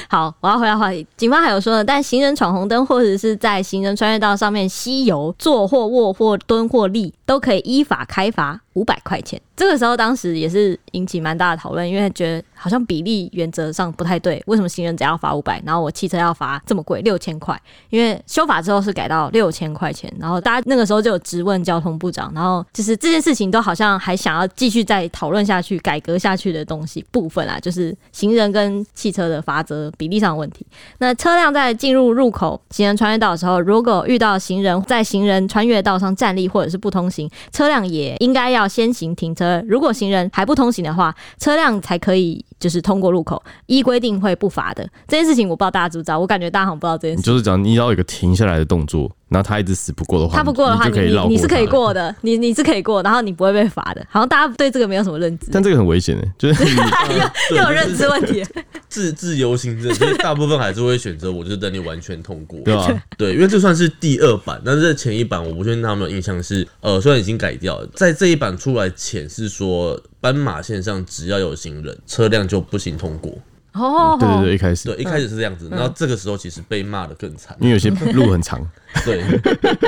[0.09, 1.07] 好，我要回到话题。
[1.17, 9.41] 警方还有说呢，但行人闯红灯或者是在行人穿越道上面吸油、坐或卧或蹲或立，都可以依法开罚五百块钱。
[9.57, 14.43] 这个时候当时也是引起蛮大的讨论，因为觉得好像比例原则上不太对。
[14.47, 17.59] 为什么行人只要罚五百，然后我汽车要罚这么贵六千块？
[17.89, 30.67] 因为修法之后是改到六千块钱，然后大家那个时候就有质问交通部长，然后就是这件事情都好像还想要继续再讨论下去、改革下去的东西部分啊，就是行人跟汽车的罚则比例上的问题。
[30.99, 38.51] 那车辆在进入入口行人穿越道的时候，如果遇到行人在行人穿越道上站立或者是不通行，车辆也应该。
[38.51, 44.87] 要先行停车，如果行人还不通行的话，车辆才可以就是通过路口，依规定会不罚的。
[45.07, 47.33] 这件事情我不知道大家知不知道，我感觉大家好像不知道这件事情。
[47.33, 49.11] 就是讲你要有一个停下来的动作。
[49.31, 54.05] 然后他一直死不过的话，他不过的话，你你，你是可以过的，你你是可以过，然后你不会被罚的。
[54.11, 56.65] 好像大家对这个没有什么认知，但这个很危险的， 就是
[57.51, 58.45] 又有认知问题。
[58.91, 63.03] 自自由行政，就是大部分还是会选择我就是等你完全通过，对吧？
[63.17, 73.33] 对，因为这算是第二版，但是在前一版我不确定他们的印象是，呃，虽然已经改掉了，在这一版出来前是说斑马线上只要有行人，车辆就不行通过。
[73.73, 74.89] 哦、oh, 嗯，对对对，一开始。
[74.89, 78.61] 对，一开始是这样子，嗯、然后这个时候其实被骂的更惨，因为有些路很长，
[79.05, 79.23] 对，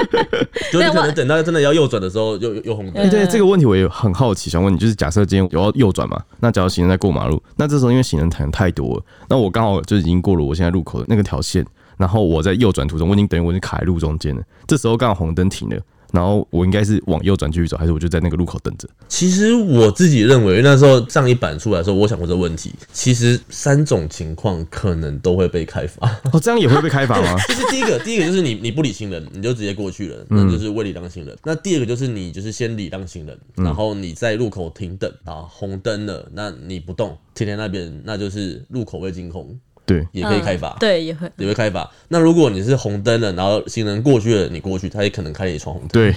[0.71, 2.95] 就你可能等到真的要右转的时候又，又又红灯。
[3.11, 11.67] 对，对，这个问题我也很好奇，想问你，就是假设今天我要右转嘛，那假如行人在过马路，那这时候因为行人可能太多了，那我刚好就已经过了我现在路口的那个条线，
[11.97, 15.77] 然后我在右转途中，我已经等于我已经卡在路中间了，这时候刚好红灯停了。
[16.13, 18.89] 然后我应该是往右转继续走，还是我就在那个路口等着？
[19.09, 22.73] 其实我自己认为，那时候上一版出来的时候，我想过这个问题。
[22.93, 26.21] 其实三种情况可能都会被开罚。
[26.33, 27.37] 哦，这样也会被开罚吗？
[27.49, 31.35] 就是第一个，第一个就是你你不理行人，你就直接过去了，那就是未礼让行人。
[31.35, 39.59] 嗯、那第二个就是你就是先礼让行人，然后你在路口停等啊，红灯了，那你不动，停在那边，那就是路口未净空。
[39.85, 41.91] 对，也可以开罚、嗯，对，也会也会开罚。
[42.09, 45.89] 那如果你是红灯了，然后行人过去了，你过去，他也可能开你闯红灯。
[45.89, 46.15] 对，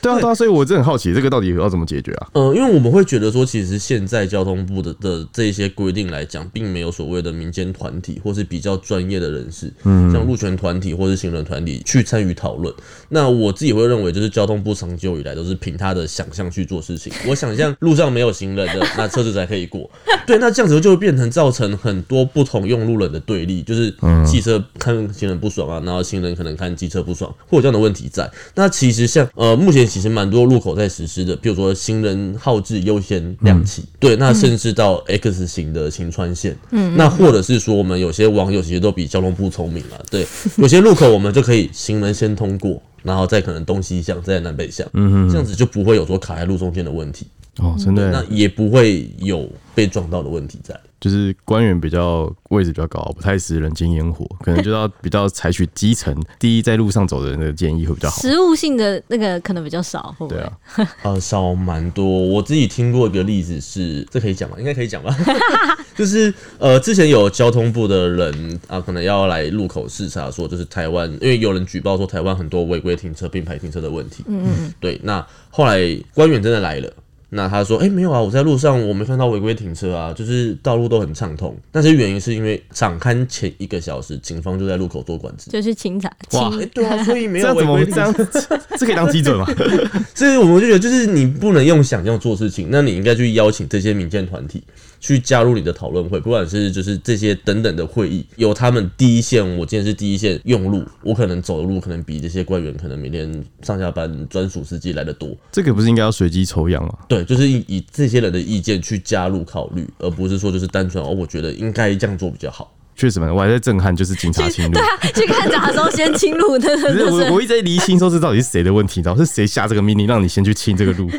[0.00, 2.28] 对啊，对啊，所以我真的很好奇，这个到底要怎么解决啊？
[2.34, 12.72] 呃，因为我们会觉得说，其实现在交通部的的这些规定来讲，并没有所谓的民间团体或是比较专业的人士，嗯，像路权团体或是行人团体去参与讨论。
[13.08, 17.12] 那我自己会认为，就是交通部长久以来都是凭他的想象去做事情。
[17.26, 19.90] 我想象路上没有行人的，那车子才可以过。
[20.26, 23.94] 对，那这样子就会变成造成很多不同用路人的对立，就是
[24.26, 28.30] 汽车看行人不爽啊，然后行人可能看机车不爽，会有这样的问题在。
[28.54, 40.26] 那其实像呃，目前其实蛮多路口在实施的，比如说行人号志优先亮起，对，那甚至到 X 型的行穿线，嗯，那或者是说我们有些网友其实都比交通部聪明啊，对，
[40.58, 47.26] 有些路口我们就可以行人先通过，然后再可能东西向，再南北向，嗯，这样子就不会有说卡在路中间的问题。
[47.58, 50.74] 哦，真的，那也不会有被撞到的问题在。
[51.02, 58.22] 就是官员比较位置比较高，不太食人间烟火， 可能就要比较采取基层第一在路上走的人的建议会比较好。
[58.22, 60.36] 实物性的那个可能比较少，会不会？
[60.36, 60.58] 对啊，
[61.02, 62.06] 呃，少蛮多。
[62.06, 64.56] 我自己听过一个例子是，这可以讲吗？
[64.60, 65.12] 应该可以讲吧。
[65.96, 74.22] 就是呃，之前有交通部的人啊，可能要来路口视察，说就是台湾，因为有人举报说台湾很多违规停车、并排停车的问题。
[74.28, 74.74] 嗯嗯。
[74.78, 75.80] 对，那后来
[76.14, 76.88] 官员真的来了。
[77.34, 81.56] 那他说：“哎、欸，没有啊，我在路上我没看到违规停车啊，就是道路都很畅通。
[81.70, 86.12] 但是原因是因为场勘前一个小时，警方就在路口做管制，就是清查。
[86.32, 89.46] 哇，对啊， 所以没有违规停车，这样这样 这可以当基准吗？
[90.14, 94.62] 所以我们就觉得，就是你不能用想象做事情，那你应该去邀请这些民间团体。”
[95.02, 105.36] 去加入你的讨论会，不管是就是这些等等的会议，有他们第一线，我今天是第一线用路，我可能走的路可能比这些官员可能每天上下班专属司机来的多。
[105.50, 106.94] 这个不是应该要随机抽样吗？
[107.08, 112.72] 对，就是以以这些人的意见去加入考虑，而不是说就是单纯哦，我觉得应该这样做比较好。
[112.94, 114.72] 确实嘛，我还在震撼，就是警察清路。
[114.72, 116.76] 对啊，去看闸的时候先清路的。
[116.76, 121.10] 不是我，我一直在厘清说这到底是谁的问题，你知道是谁下这个命令让你先去清这个路？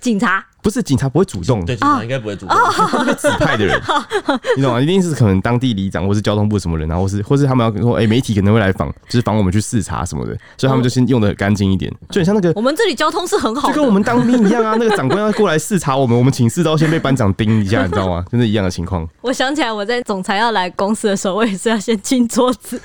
[0.00, 0.44] 警察。
[0.60, 2.56] 不是警察不会主动，对，警察应该不会主动，
[3.06, 3.80] 是指派的人，
[4.56, 4.80] 你懂吗？
[4.80, 14.74] 一定是可能当地里长或是交通部什么人，然后或是或是他们要说，哎，媒体可能会来访，就是访我们去视察什么的，所以他们就先用的干净一点，就很像那个我们这里交通是很好，就跟我们当兵一样啊。
[14.78, 18.24] 那个长官要过来视察我们，我们寝室都要先被班长盯一下，你知道吗？
[18.28, 19.08] 真的一样的情况。
[19.22, 22.78] 我想起来，我在总裁要来公司的时候，我也是要先清桌子。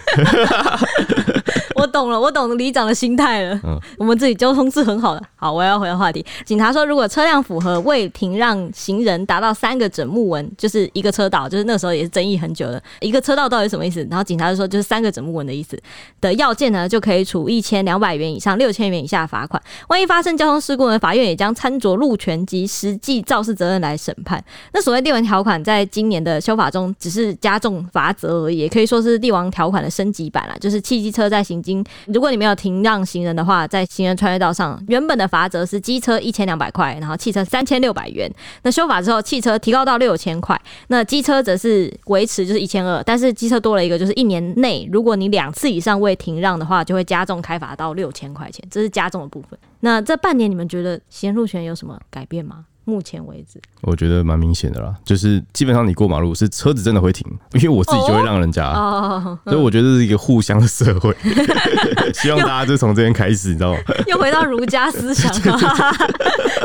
[1.75, 3.59] 我懂了，我懂里长的心态了。
[3.63, 5.23] 嗯，我们这里交通是很好的。
[5.35, 6.25] 好，我要回到话题。
[6.45, 14.05] 警察说，如果车辆符合未停让行人达到三个整木纹，就是一个车道，就是那时候也是争议很久的一个车道到底什么意思？
[14.09, 15.77] 然后警察就说，就是三个整木纹的意思
[16.21, 19.61] 的要件呢，就可以处一千两百元以上六千元以下罚款。
[19.89, 24.43] 万一发生交通事故呢，法院也将参酌路权及实际肇事责任来审判。
[24.73, 30.55] 那所谓地王条款，在今年的修法中，只是加重罚则而已，也可以说是帝王条款的升级版了。
[30.59, 38.31] 就是汽机车在行经，如果你没有停让行人的话，在行人穿越道上，原本的罚则是机车一千两百块，然后汽车三千六百元。
[38.61, 49.57] 那修法之后，汽车提高到六千块，那机车则是维持就是一千二，但是机车多了一个，就是一年内如果你两次以上未停让的话，就会加重开罚到六千块钱，这是加重的部分。
[49.79, 52.65] 那这半年你们觉得行人路权有什么改变吗？
[52.85, 61.15] 目前为止，我觉得蛮明显的啦，就是基本上你过马路是车子真的会停，因为我自己就会让人家，哦，所以我觉得是一个互相的社会，
[62.13, 63.79] 希望大家就从这边开始，你知道吗？
[64.07, 65.33] 又回到儒家思想，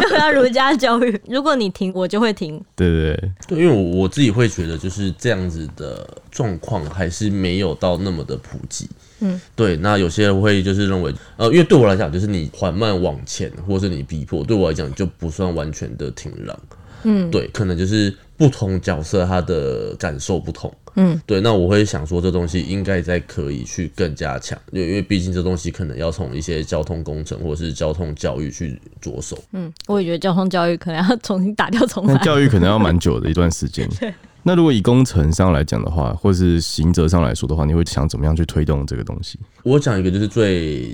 [0.03, 2.61] 又回到儒家教育，如果你停，我就会停。
[2.75, 8.89] 对对对，对，因为我我自己会觉得就是这样子的状况还是没有到那么的普及。
[9.21, 16.59] 嗯，对，那有些人会就是认为，呃，因为对我来讲，就是你缓慢往前，或是你逼迫，对我来讲就不算完全的停让。
[17.05, 20.73] 嗯，对，可能就是不同角色他的感受不同。
[20.97, 29.39] 嗯，对，那我会想说，这东西应该再可以去更加强，因为因为毕竟这东西可能要从一些交通工程或者是交通教育去着手。
[29.53, 33.89] 嗯，我也觉得交通教育可能要重新打掉重来，教育可能要蛮久的一段时间。
[34.01, 34.13] 对。
[34.49, 39.39] 那如果以工程上来讲的话，或是行者上来说的话，你会想怎么样去推动这个东西？
[39.63, 40.91] 我讲一个就是最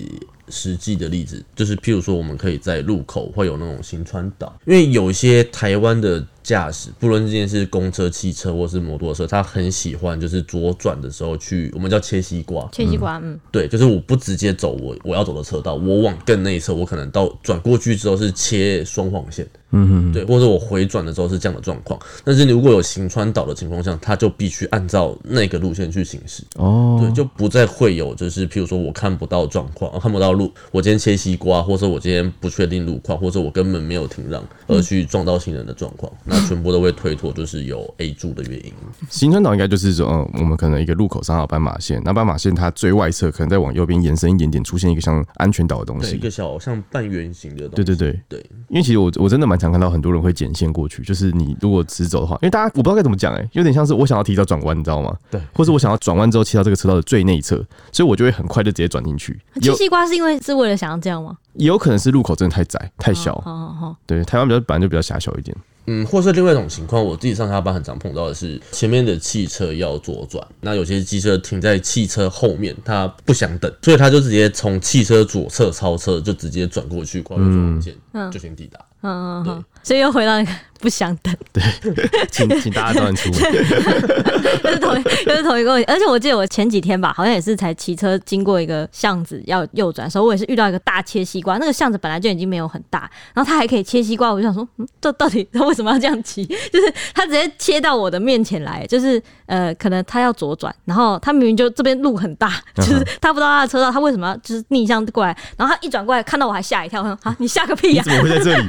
[0.49, 12.69] 实际的例子，就是譬如说，我们可以在路口会有那种行穿岛，因为有一些台湾的驾驶，不论这件是公车、汽车或是摩托车，他很喜欢就是左转的时候去，我们叫切西瓜。
[12.71, 19.45] 切西瓜，嗯，对，就是我不直接走我我要走的车道，我往更内侧，我可能到转过去之后是切双黄线。
[19.77, 26.45] 嗯哼，对，或者我回转的时候是这样的状况，但是你如果有行穿岛的情况下，他就必须按照那个路线去行驶。
[26.55, 38.73] 哦，对，就不再会有就是，譬如说我看不到状况，看不到路，我今天切西瓜，或者我今天不确定路况，或者我根本没有停让而去撞到行人的状况，嗯、那全部都会推脱，就是有 A 柱的原因。
[39.09, 47.77] 行川岛应该就是说，嗯，我们可能一个路口上有斑马线，那斑马线它最外侧可能再往右边延伸一点点，出现一个像安全岛的东西，一个小像半圆形的东西。
[47.77, 55.17] 对对对对，因为其实我我真的蛮常看到很多人会剪线过去，就是你如果直走的话，因为大家我不知道该怎么讲，哎，有点像是我想要提早转弯，你知道吗？
[55.31, 57.57] 对，或者我想要转弯之后切到这个车道的最内侧，
[57.93, 59.39] 所以我就会很快就直接转进去。
[59.61, 61.37] 切西瓜是因为是为了想要这样吗？
[61.55, 63.35] 也有可能是路口真的太窄太小。
[63.37, 65.57] 好好好，对，台湾比较本来就比较狭小一点。
[65.87, 77.95] 嗯，或是另外一种情况，我自己上下班很常碰到的是，前面的汽车要左转，那有些机车停在汽车后面，他不想等，所以他就直接从汽车左侧超车，就直接转过去跨越双黄线，
[78.31, 78.81] 就先抵达。
[79.03, 80.51] 嗯嗯嗯，所以又回到那个
[80.85, 81.35] 不相等。
[81.51, 81.63] 对，
[82.31, 83.41] 请请大家早点出门。
[84.65, 84.95] 又是同
[85.27, 91.57] 又是同一个问题，而且我记得我前几天吧，好像也是才骑车经过一个巷子要右转的时候，我也是遇到一个大切西瓜。
[91.57, 96.45] 那个巷子本来就已经没有很大，然后他还可以切西瓜，我就想说，嗯，这到底他 为什么要这样骑？
[96.45, 105.35] 就是他直接切到我的面前来，就是呃，可能他要左转，然后他明明就这边路很大，就是他不知道他的车道，他为什么要就是逆向过来？
[105.57, 108.03] 然后他一转过来看到我还吓一跳，我说啊，你吓个屁呀！
[108.05, 108.67] 怎么会在这里？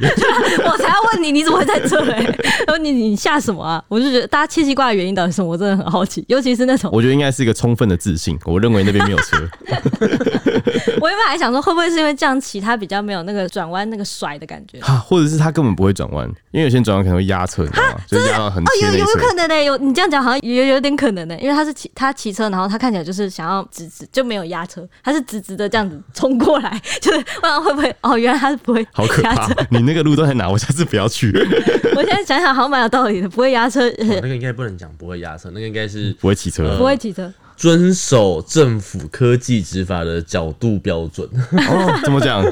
[0.64, 2.26] 我才要问你，你怎么会在这里？
[2.66, 3.84] 然后你你吓什么啊？
[3.88, 5.50] 我就觉得大家切西瓜的原因到底是什么？
[5.50, 8.38] 我真的很好奇，尤其是那种，我觉得应该是一个充分的自信。
[8.46, 9.38] 我认为那边没有车。
[11.02, 14.80] 我原本还想说，会不会是因为这样骑他比较没有那个转弯那个甩的感觉？
[15.06, 17.98] 或者是他根本不会转弯，因为有些转弯可能会压车，你知道吗？
[18.08, 29.50] 就是压到很哦，有有可能呢，有你这样讲好像有有点可能呢，因为他是骑他骑车，然后他看起来就是想要直直就没有压车，他是直直的这样子冲过来，就是不知道会不会哦，原来他是不会，好可怕！
[29.70, 30.50] 你那个路都在哪？
[30.50, 31.32] 我下次不要去。
[31.96, 33.88] 我现在想想，好像蛮有道理的，不会压车。
[33.90, 37.32] 哦，那个应该不能讲不会压车，那个应该是不会骑车，呃，不会骑车。
[37.58, 42.44] 遵守政府科技执法的角度标准 哦，怎么讲？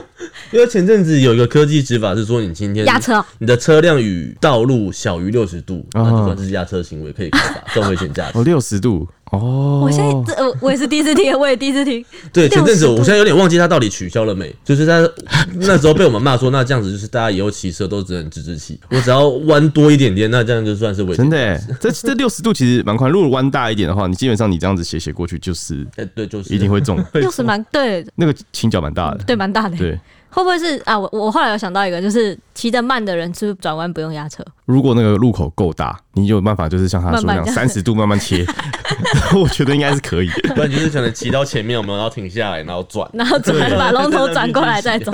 [0.52, 8.38] 因为前阵子有一个科技执法是说，你今天压车，你的车辆与道路小于六十度，那就算是压车行为，可以开罚重危险驾驶。
[8.38, 9.06] 哦，六十度。
[9.34, 12.06] 哦，我现在这我也是第一次听，我也第一次听。
[12.32, 15.10] 对，前阵子我现在有点忘记他到底取消了没， 就是他
[15.56, 21.16] 那时候被我们骂说，那这样子就是大家以后骑车都只能直直骑，我只要弯多一点点，那这样就算是违。
[21.16, 27.04] 真的，这这六十度其实蛮宽，如果弯大一点的话，你基本上你这样子斜斜过去就是，哎，对，就是一定会中。
[27.14, 30.00] 六十蛮对，那个倾角蛮大的，对，蛮大的，对。
[30.34, 30.98] 会不会是啊？
[30.98, 34.44] 我我后来有想到一个，就是骑得慢的人是不是转弯不用压车？
[34.66, 38.44] 如果那个路口够大，你就有办法，就是像他说那样三十度慢慢切，
[39.40, 40.30] 我觉得应该是可以。
[40.56, 45.12] 不然就是可能骑到前面，我们要停下来，然后转，然后转把龙头转过来再走。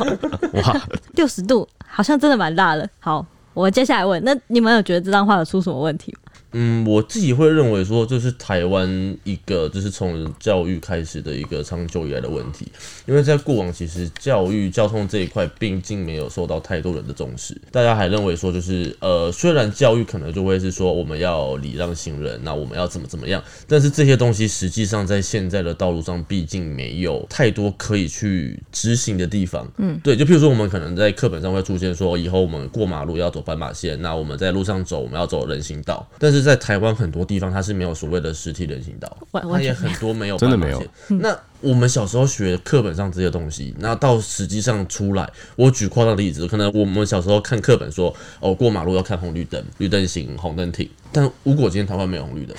[0.53, 0.81] 哇，
[1.15, 2.89] 六十度好像真的蛮大的。
[2.99, 6.28] 好，我接下来问，那你们有觉得这张画有出什么问题吗？
[6.53, 8.89] 嗯，我自己会认为说，这是台湾
[9.23, 12.65] 一个就是从教育开始的一个长久以来的问题，
[13.05, 29.71] 因为在过往其实教育交通这一块，并竟没有受到太多人的重视，大家还认为说就是呃，虽然教育可能就会是说我们要礼让行人，那我们要怎么怎么样，但是这些东西实际上在现在的道路上，毕竟没有太多可以去执行的地方。
[29.77, 36.38] 嗯，对，就譬如说我们可能在课本上会出现说，以后我们过马路要走斑马线，那我们在路上走我们要走人行道，但是。
[36.41, 40.83] 在台湾很多地方，它是没有所谓的实体人行道，它也很多没有，真的没有。
[41.07, 50.89] 那我们小时候学课本上这些东西，那到实际上出来，我举夸张的例子，可能我们小时候看课本说，哦，过马路要看红绿灯，绿灯行，红灯停。
[51.11, 52.55] 但如果今天台湾没有红绿灯，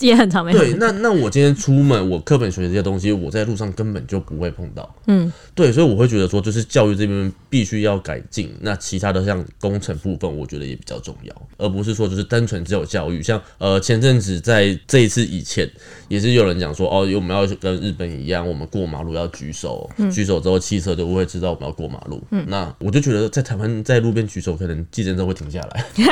[0.00, 0.58] 也很常没有。
[0.58, 4.92] 对，那那我今天出门，我课本学的这些东西，我在路上根本就不会碰到。
[5.06, 8.52] 嗯，对，所以我会觉得说，就是教育这边必须要改进。
[8.60, 13.22] 那其他的像工程部分，我觉得也比较重要，而不是说就是单纯只有教育。
[13.22, 15.70] 像呃前阵子在这一次以前，
[16.08, 22.20] 也是有人讲说，哦，我们要跟日本一样，我们过马路要举手，嗯、举手之后汽车就不会知道我们要过马路。
[22.32, 25.86] 嗯，那我就觉得在台湾在路边举手，可能计程车会停下来，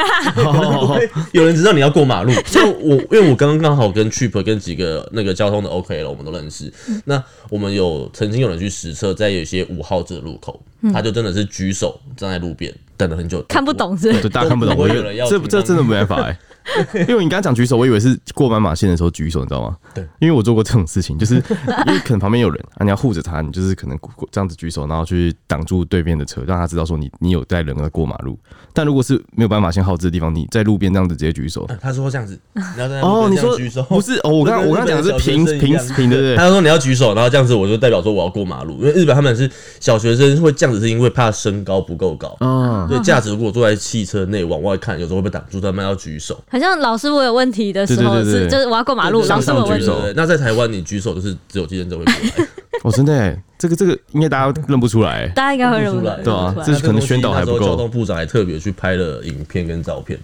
[1.32, 1.80] 有人知道你。
[1.80, 6.70] 要过马路，就我，因为我刚刚刚好跟 Trip 跟几个那个交通的 OK 了，我们都认识。
[7.06, 12.70] 那我们有曾经有人去实测，在有些五号这个路口，他就真的是举手站在路边
[13.00, 14.28] 等了很久，看不懂是，对？
[14.28, 16.38] 大家看不懂，我以为这这真的没办法哎。
[17.08, 19.74] 因为你刚刚讲举手，我以为是过斑马线的时候举手，你知道吗？
[19.94, 23.98] 对，因为我做过这种事情，就是因为可能旁边有人啊，你要护着他，你就是可能
[24.30, 28.38] 这样子举手，然后去挡住对面的车，让他知道说你你有带人在过马路。
[28.74, 33.82] 但如果是没有斑马线号志的地方，你在路边这样子直接举手，他说这样子，你要在哦，你说举手。
[33.84, 52.48] 不是哦，我刚我刚讲的是平平平的，对，他说你要举手，然后这样子我就代表说我要过马路，因为日本他们是小学生会这样子，是因为怕身高不够高，嗯，对，架子如果坐在汽车内往外看，有时候会被挡住，他们要举手，好像老师我有问题的时候是就是我要过马路，老师我举手，那在台湾你举手就是只有计程车会过来。
[52.82, 57.60] 哦，真的，这个这个应该大家认不出来，大家应该会认不出来，对啊，这是可能宣导还不够。
[57.60, 60.18] 交通部长还特别去拍了影片跟照片，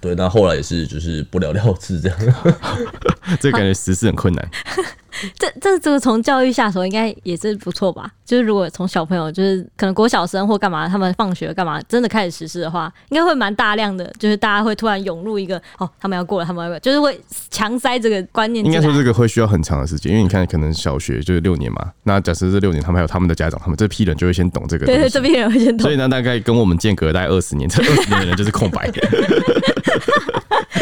[0.00, 2.18] 对，那后来也是就是不了了之这样，
[3.40, 4.48] 这感觉实施很困难。
[5.38, 8.10] 这这这个从教育下手应该也是不错吧？
[8.24, 17.20] 就是如果从小朋友，就是可能国小生或干嘛，他们放学干嘛，真的开始实施的话，应该会蛮大量的，就是大家会突然涌入一个哦，他们要过了，他们要过了，就是会
[17.50, 18.64] 强塞这个观念。
[18.64, 24.86] 应该说这个会需要很长的时间，因为你看，可能小学就是六年嘛，那假设这六年，他们还有他们的家长，他们这批人就会先懂这个。
[24.86, 25.80] 对对，这批人会先懂。
[25.80, 28.90] 所以呢，大概跟我们间隔大概二十年，这二十年的人就是空白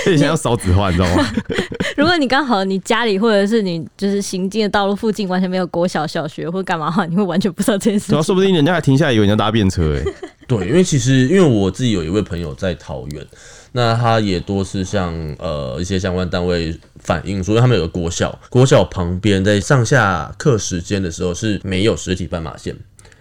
[0.06, 1.24] 以现在要少子化，你知道吗？
[1.96, 8.14] 如果你刚好你家里或者是你就是行进的道路附近完全没有国小、小学或干嘛的话，你会完全不知道这件事情。
[8.14, 10.04] 对啊，说不定人家还停下来以为你要搭便车哎。
[10.48, 13.26] 对，因为其实因为我自己有一位朋友在桃园，
[13.72, 22.74] 那他也多次向呃一些相关单位反映说，他们有个国小，国小旁边在上下课时间的时候是没有实体斑马线。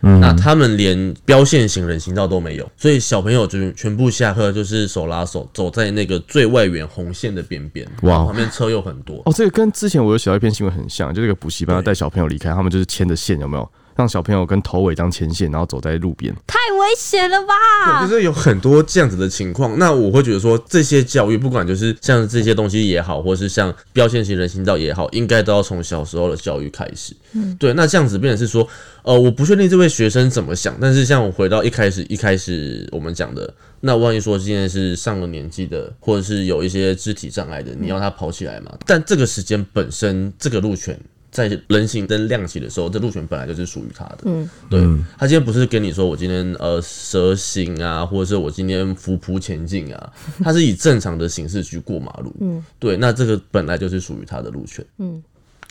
[0.08, 7.86] 嗯、那他们连标线型人行道都没有，所以小朋友就全部下课就是手拉手走在那个最外缘红线的边边。
[8.04, 9.22] 哇，旁边车又很多。
[9.26, 13.70] 哦，这个跟之前我有写到一篇新闻很像，就这个补习班要带小朋友离开，他们就是牵着线，有没有？
[13.96, 16.57] 让小朋友跟头尾当牵线，然后走在路边，太危
[16.96, 17.54] 险了吧？
[18.02, 19.78] 对，就是有很多这样子的情况。
[19.80, 27.14] 那我会觉得说，这些教育不管就是像这些东西也好，或是像标签型人行道也好，应该都要从小时候的教育开始。
[27.34, 27.74] 嗯，对。
[27.74, 28.68] 那这样子变成是说，
[29.04, 38.72] 呃，我不确定这位学生怎么想，但是像我回到一开始一开始我们讲的，那万一说今天是上了年纪的，或者是有一些肢体障碍的，你要他跑起来嘛？
[38.74, 40.98] 嗯，但这个时间本身，这个路权。
[41.30, 44.20] 在人行灯亮起的时候，这路权本来就是属于他的。
[44.24, 44.82] 嗯，对，
[45.18, 52.34] 他今天不是跟你说我今天呃蛇行啊，或者是我今天伏扑前进啊， 他是以正常的形式去过马路。
[52.40, 54.84] 嗯，对，那这个本来就是属于他的路权。
[54.98, 55.22] 嗯，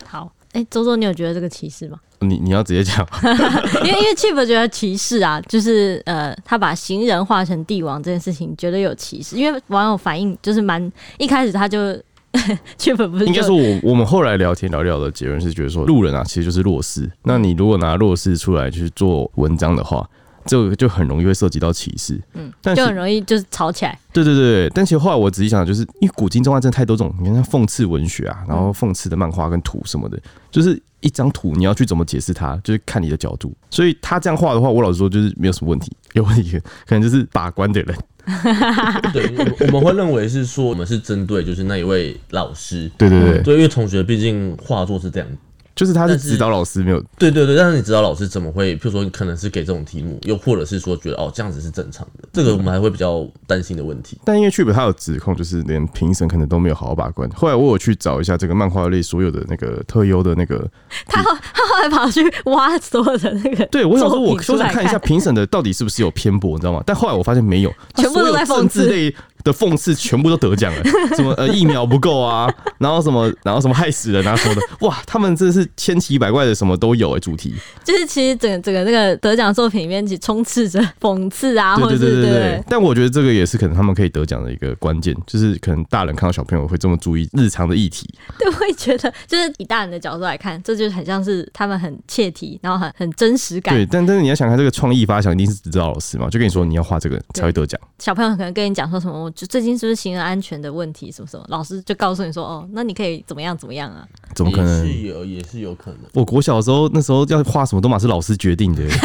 [0.05, 1.99] 好，哎、欸，周周，你有觉得这个歧视吗？
[2.21, 3.07] 你你要直接讲，
[3.83, 11.99] 因为因为 Chip 觉得歧视啊，就是呃，他把行人化成帝王这件事情，觉得有歧视，因为网友反应就是蛮一开始他就。
[12.77, 17.11] 确本不是，应该说，我我们后来聊天聊聊的结论是觉得说，路人啊，其实就是弱势。
[17.25, 20.09] 那你如果拿弱势出来去做文章的话，
[20.47, 23.99] 这个就很容易会涉及到歧视，嗯，但就很容易就是吵起来。
[24.13, 30.19] 对对对，但其实后来我仔细想，就是因为古今中外真的太多这种，你看像讽刺文学啊，然后讽刺的漫画跟图什么的，
[30.51, 33.55] 就是一张图你要去怎么解释它，就是看你的角度。
[33.71, 37.97] 所以他这样画的话，我老实说就是没有什么问题，有问题可能就是把关的人。
[39.13, 42.91] 对，我们会认为是说我们是针对就是那一位老师。
[42.99, 45.29] 对对对，对，因为同学毕竟画作是这样。
[45.77, 48.75] 就是他是指导老师没有对对对，但是你指导老师怎么会？
[48.79, 54.19] 譬如说，你可能是给这种题目，又或者是说觉得哦这样子是正常的，这个我们还会比较担心的问题。
[54.25, 57.29] 但因为 Chip 他有指控，就是连评审可能都没有好好把关。
[57.31, 60.67] 后来我有去找一下这个漫画类所有的那个特优的那个，
[61.07, 66.83] 他他后来跑去挖所有的那个， 对我想说，我就是看一下评审的到底是不是有偏颇，你知道吗？
[66.87, 68.87] 但后来我发现没有，全部都在讽刺。
[68.87, 69.15] 类
[69.45, 70.83] 的讽刺全部都得奖了，
[71.17, 77.55] 什么呃疫苗不够啊，然后什么然后什么害死人啊什么的，哇，他们真的是千奇百怪的什么都有哎、欸，主题。
[77.85, 82.65] 就是其实整个整个那个得奖作品里面，其实充斥着讽刺啊，或者是对对对对。
[82.69, 88.09] 但我觉得这个也是可能他们可以得奖的一个关键，就是可能大人看到小朋友会这么注意日常的议题，
[88.39, 93.75] 对，会觉得就是以大人的角度来看，这就很像是他们很切题，然后很很真实感。
[93.75, 97.81] 对，但但是你要想看这个创意发想一定是指导老师嘛，就跟你说你要画这个才会得奖。
[97.99, 104.09] 小朋友可能跟你讲说什么，我就最近是不是行人安全的问题什么什么，老师就告诉你说哦，那你可以怎么样怎么样啊？
[104.35, 104.87] 怎么可能？
[104.87, 106.01] 也是有，也是有可能。
[106.15, 108.83] 我国小的时候那时候要画什么都嘛是老师决定的。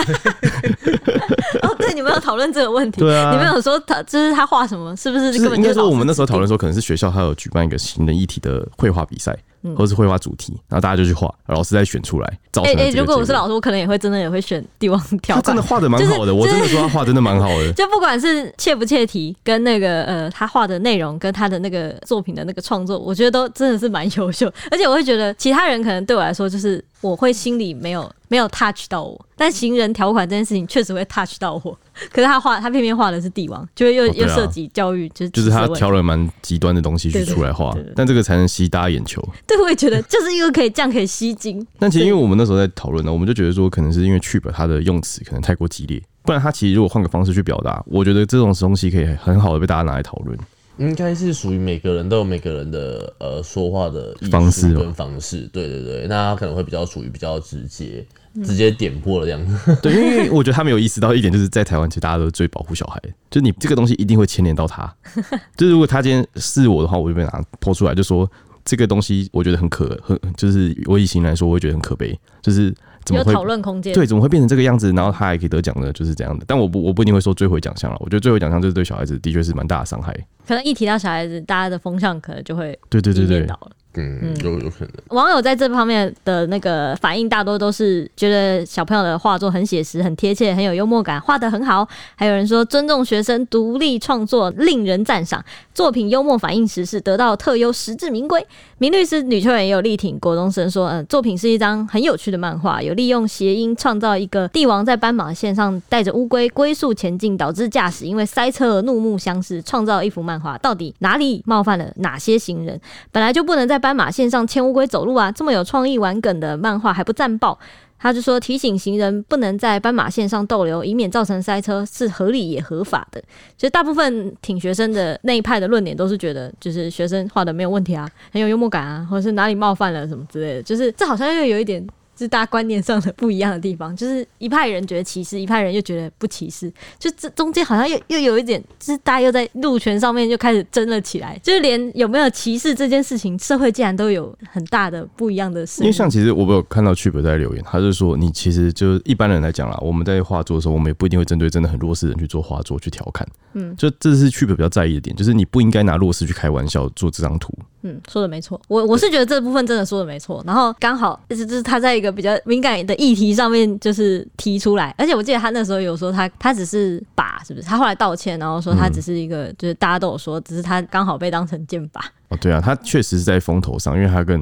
[2.22, 3.01] 讨论这个问题？
[3.01, 5.34] 对啊，你们有说他就是他画什么，是不是？
[5.34, 9.38] 就是应该说我们那时候讨论说，可能是学校他有举办一个行人议题的绘画比赛。
[9.78, 12.28] 或是绘画主题，然后大家就去画，老师再选出来。
[12.63, 15.36] 哎哎、欸欸，如果我是老师，我可能也会真的也会选帝王条款。
[15.36, 17.72] 他真的画的蛮好的， 我真的说他画真的蛮好的。
[17.78, 24.51] 就不管是切不切题，跟那个呃他画的内容，跟他的那个作品的那个创作，我觉得都真的是蛮优秀。
[24.72, 31.78] 而且我会觉得其他人可能对我来说，就是我会心里没有没有 touch 到我，但行人条款这件事情确实会 touch 到我。
[32.12, 39.22] 可是他画，他偏偏画的是帝王，就会又、哦啊、又涉及教育，就是就是他挑了蛮极端的东西去出来画，但这个才能吸大家眼球。
[39.45, 41.66] 对，我也觉得 就是因为可以这样可以吸睛。
[41.78, 50.38] 但其实因为我们那时候在讨论呢，我们就觉得说，可能是因为 Cheap 它的用词可能太过激烈，不然他其实如果换个方式去表达，我觉得这种东西可以很好的被大家拿来讨论。
[50.78, 58.04] 应该是属于每个人都有每个人的呃说话的方式跟方式，对对对，那他可能会比较属于比较直接。
[58.43, 64.93] 直接点破了这样子， 对，因为我觉得他没有意识到一点，就是在台湾，其实大家都最保护小孩，就是你这个东西一定会牵连到他。
[65.57, 68.29] 就是如果他今天是我的话，我就被拿泼出来，就说
[68.63, 72.73] 这个东西我觉得很可很，就是我以前来说，我会觉得很可悲，就是
[73.03, 73.93] 怎么会讨论空间？
[73.93, 74.91] 对，怎么会变成这个样子？
[74.93, 75.91] 然后他还可以得奖呢？
[75.91, 76.45] 就是这样的。
[76.47, 77.97] 但我不我不一定会说追回奖项了。
[77.99, 80.15] 我觉得追回奖项就是对小孩子的确是蛮大的伤害。
[80.47, 83.47] 可能一提到小孩子，大家的风向可能就会对对对对。
[83.96, 84.92] 嗯，有有可能。
[85.10, 91.88] 网友在这方面的那个反应，大多都是觉得小朋友的画作很写实、很贴切、很有幽默感，画得很好。
[92.16, 95.44] 还有人说尊重学生独立创作，令人赞赏。
[95.74, 98.46] 作品幽默反映时事，得到特优，实至名归。
[98.78, 110.58] 名律师吕秋远也有力挺国中生，说：“嗯，作品是一张很有趣的漫画，有利用谐音创造一个帝王在斑马线上带着乌龟龟速前进，导致驾驶因为塞车而怒目相视，创造一幅漫画。
[110.58, 112.80] 到底哪里冒犯了哪些行人？
[113.12, 115.32] 本来就不能在斑马线上牵乌龟走路啊！
[115.32, 117.57] 这么有创意玩梗的漫画还不赞爆？
[117.97, 123.21] 他就说提醒行人不能在斑马线上逗留，以免造成塞车，是合理也合法的。
[123.57, 131.86] 其实大部分挺学生的那一派的论点都是觉得，就是学生画的没有问题啊，很有幽默感啊，或者是哪里冒犯了什么之类的，就是这好像又有一点。
[132.26, 145.82] 是大家观念上的不一样的地方，就是一派人觉得歧视，一派人又觉得不歧视，就这中间好像又又有一点，就是大家又在路权上面就开始争了起来，就是连有没有歧视这件事情，社会竟然都有很大的不一样的事。
[145.82, 157.51] 因为像其实我有看到区别在留言，他是说你其实就一般人来讲啦，我们在画作的时候，我们也不一定会针对真的很弱势的人去做画作去调侃，嗯，就这是区别比较在意的点，就是你不应该拿弱势去开玩笑做这张图。
[157.84, 167.67] 嗯，说的没错，我我是觉得这部分真的说的没错，然后刚好就是就是他在一个比较敏感的议题上面就是提出来，而且我记得他那时候有说他他只是把，是不是？
[167.67, 172.01] 他后来道歉，然后说他只是一个，就是大家都有说，只是他刚好被当成剑靶。
[172.32, 174.39] 哦，对啊，他确实是在风头上，因为他跟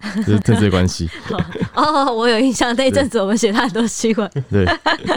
[0.26, 1.08] 就是政治关系。
[1.74, 4.30] 哦，我有印象，那一阵子我们写他很多新闻。
[4.50, 4.66] 对，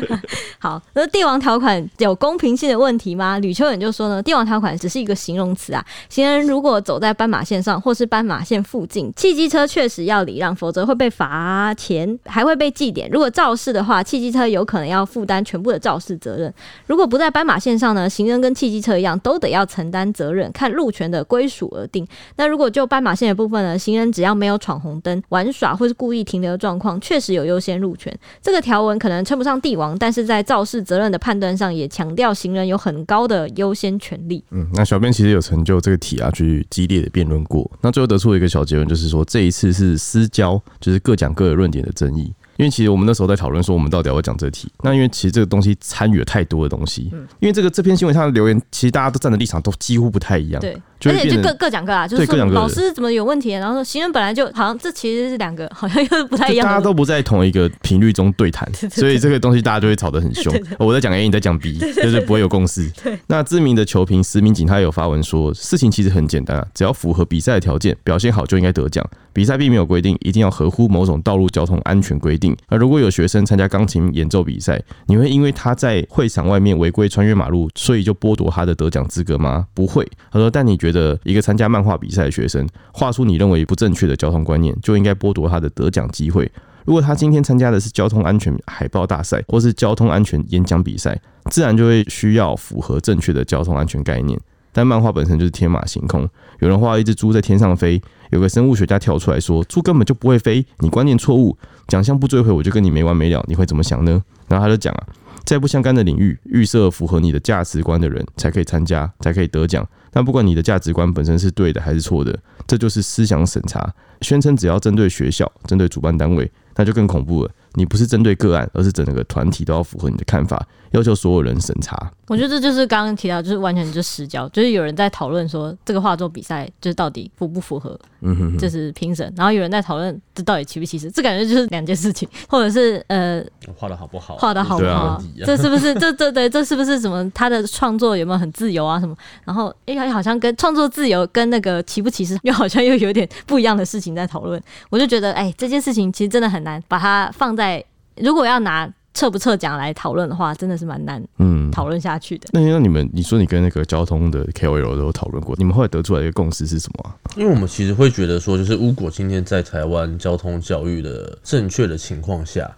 [0.59, 3.39] 好，那帝王条款有公平性的问题吗？
[3.39, 5.85] 吕秋远就说呢，帝王条款只是一个形容词啊。
[6.09, 13.09] 行人如果走在斑马线上或是斑马线附近，汽机车确实要礼让，否则会被罚钱，还会被记点。
[13.09, 16.53] 如果肇事的话，汽机车有可能要负担全部的肇事责任。
[16.87, 22.07] 如果不在斑马线上呢，行人跟汽机车一样，都得要承担责任，看路权的归属而定。
[22.35, 28.13] 那如果就斑马线的部分呢，行人只要没有闯红灯、玩耍或是故意停留的状况，确实有优先路权。
[28.41, 34.43] 这个条文可能称不上帝王，但是在肇事责任的判断上，也强调行人有很高的优先权利。
[34.51, 37.69] 嗯，那小编其实有成就这个题啊，去激烈的辩论过。
[37.81, 42.33] 那最后得出一个小结论，就是说这一次是私交，就是各讲各的论点的争议。
[42.57, 44.71] 因为其实我们那时候在讨论说，我们到底要不要讲这题？
[44.83, 47.09] 那因为其实这个东西参与了太多的东西。
[47.39, 50.61] 因为这个这篇新闻上的留言，其实大家都站的立场都几乎不太一样。
[50.61, 50.79] 对。
[51.09, 60.53] 而且就各各讲各啊，就是说老师怎么有问题，然后说行人本来就好像这其实是两个好像又是不太一样，大家都不在同一个频率中对谈， 所以这个东西大家就会吵得很凶。
[60.79, 62.91] 我在讲 A，你在讲 B， 就是不会有共识。
[63.27, 69.03] 那知名的球评石明景他有发文说，事情其实很简单啊，只要符合比赛的条件，表现好就应该得奖。
[69.31, 72.55] 比赛并没有规定一定要合乎某种道路交通安全规定。
[72.67, 79.65] 而如果有学生参加钢琴演奏比赛，你会因为他在会场外面违规穿越马路，所以就剥夺他的得奖资格吗？
[79.73, 80.07] 不会。
[80.31, 86.49] 他说，但你觉得的一个参加漫画比赛的学生画出你认为不正确的交通观念，就应该剥夺他的得奖机会？
[86.85, 91.19] 如果他今天参加的是交通安全海报大赛，或是交通安全演讲比赛，
[91.49, 94.39] 自然就会需要符合正确的交通安全概念。
[94.75, 96.27] 但漫画本身就是天马行空，
[96.59, 101.55] 有人画一只猪在天上飞，有个生物学家跳出来说猪根本就不会飞，你观念错误，
[101.87, 104.21] 奖项不追回我就跟你没完没了，你会怎么想呢？
[104.47, 105.07] 然后他就讲啊，
[105.45, 109.87] 在不相干的领域预设符合你的价值观的人才可以参加，才可以得奖。
[110.09, 113.93] 但不管你的价值观本身是对的还是错的，这就是思想审查。
[114.21, 117.51] 宣称只要针对学校、针对主办单位，那就更恐怖了。
[117.75, 122.11] 你不是针对个案，而是整个团体都要符合你的看法，要求所有人审查。
[122.27, 133.43] 我觉得这就是刚刚提到，就是完全就是失焦，就是有人在讨论说这个画作比赛就是到底符不符合，嗯哼，就是评审，然后有人在讨论这到底歧不歧视，这感觉就是两件事情，或者是呃，
[133.75, 139.15] 画的好不好，画的好不好，啊、这是不是这这对这是不是什么他的创作有没有很自由啊什么？
[139.43, 144.61] 然后哎、欸，好像跟创作自由跟那个歧不歧视又好像又有点不一样的事情在讨论，
[144.91, 147.83] 我就觉得哎、欸，这件事情其实真的很难把它放在。
[148.17, 152.47] 如果要拿撤不撤奖来讨论的话，真的是蛮难，嗯，讨论下去的。
[152.51, 157.15] 那那你们，你说你跟那个交通的 KOL 都有讨论过，你们后来得出来一个共识是什么啊？
[157.35, 162.71] 因为我们其实会觉得说，就是如果今天在台湾交通教育的正确的情况下，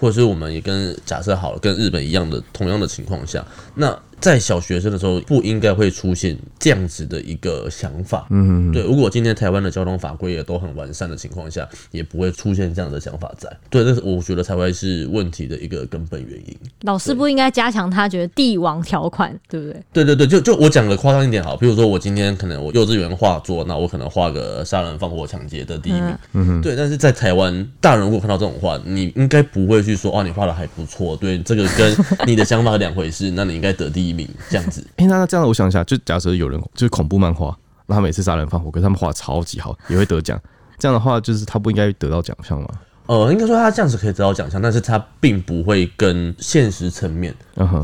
[0.00, 3.96] 或者是我们也跟假设好了，跟日本一样的同样的情况下，那。
[4.22, 8.28] 在小学生的时候，不应该会出现这样子的一个想法。
[8.30, 8.84] 嗯，对。
[8.84, 13.50] 如果今天台湾的交通法规也都很完善的情况下，也不会出现这样的想法在。
[13.68, 16.56] 对，那是我觉得才会是问题的一个根本原因。
[16.82, 19.82] 老师不应该加强他觉得帝王条款，对不对？
[19.92, 26.16] 对对对，就就我讲的夸张一点好，比如说我今天可能我幼稚园画作，那我可能画个杀人放火抢劫的第一名。
[26.34, 26.62] 嗯哼。
[26.62, 31.16] 对，但是在台湾，大人如果看到这种画，你应该不会去说哦，你画的还不错。
[31.16, 31.92] 对，这个跟
[32.24, 33.28] 你的想法是两回事。
[33.32, 34.11] 那你应该得第一。
[34.50, 37.56] 这样子，哎、欸，那那这样，我想一下，就假设有人就是恐怖漫画，
[37.86, 40.40] 那他每次杀人放火，可是他们画超级好，也会得奖。
[40.78, 42.68] 这样的话，就是他不应该得到奖项吗？
[43.06, 47.34] 呃，应该说他这样子可以得到奖项，但是他并不会跟现实层面，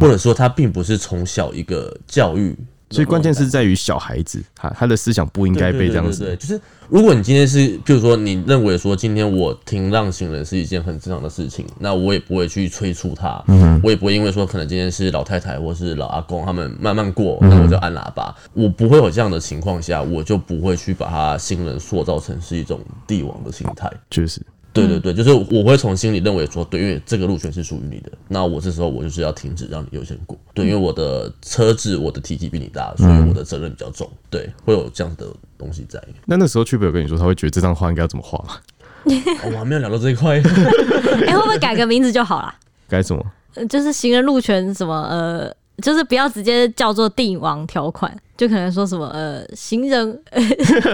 [0.00, 2.56] 或者说他并不是从小一个教育。
[2.90, 6.24] 所以关键是在于小孩子，他他的思想不应该被这样子。
[6.24, 23.90] 对，就是如果你今天是，譬如说你认为说今天我停让行人是一件很正常的事情，那我也不会去催促他，嗯，我也不会因为说可能今天是老太太或是老阿公他们慢慢过，那我就按喇叭，我不会有这样的情况下，我就不会去把他行人塑造成是一种帝王的心态。
[24.10, 24.40] 确实。
[24.86, 30.38] 对对对，就是我会从心里认为说，对，因为这个路权是属于你的，那我这时候我就是要停止让你优先过。
[30.54, 34.10] 对，因为我的车子我的体积比你大，所以我的责任比较重。
[34.30, 35.26] 对，会有这样的
[35.56, 36.02] 东西在。
[36.24, 38.56] 那那时候 Chip 有跟你说，他会觉得这张画应该要怎么画吗？
[39.04, 40.40] 我还没有聊到这一块。
[41.26, 42.54] 哎，会不会改个名字就好了？
[42.88, 43.24] 改什么？
[43.68, 45.54] 就是行人路权什么呃。
[45.82, 50.20] 就是不要直接叫做帝王条款，就可能说什么呃行人，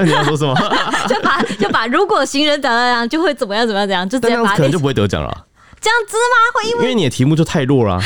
[0.04, 0.54] 你要说什么？
[1.08, 5.46] 就把就把如果行人怎样怎样就会怎么样怎么样怎样，就直接把可能就不会得奖了。
[5.80, 6.62] 这样子吗？
[6.62, 8.00] 会因为因为你的题目就太弱了。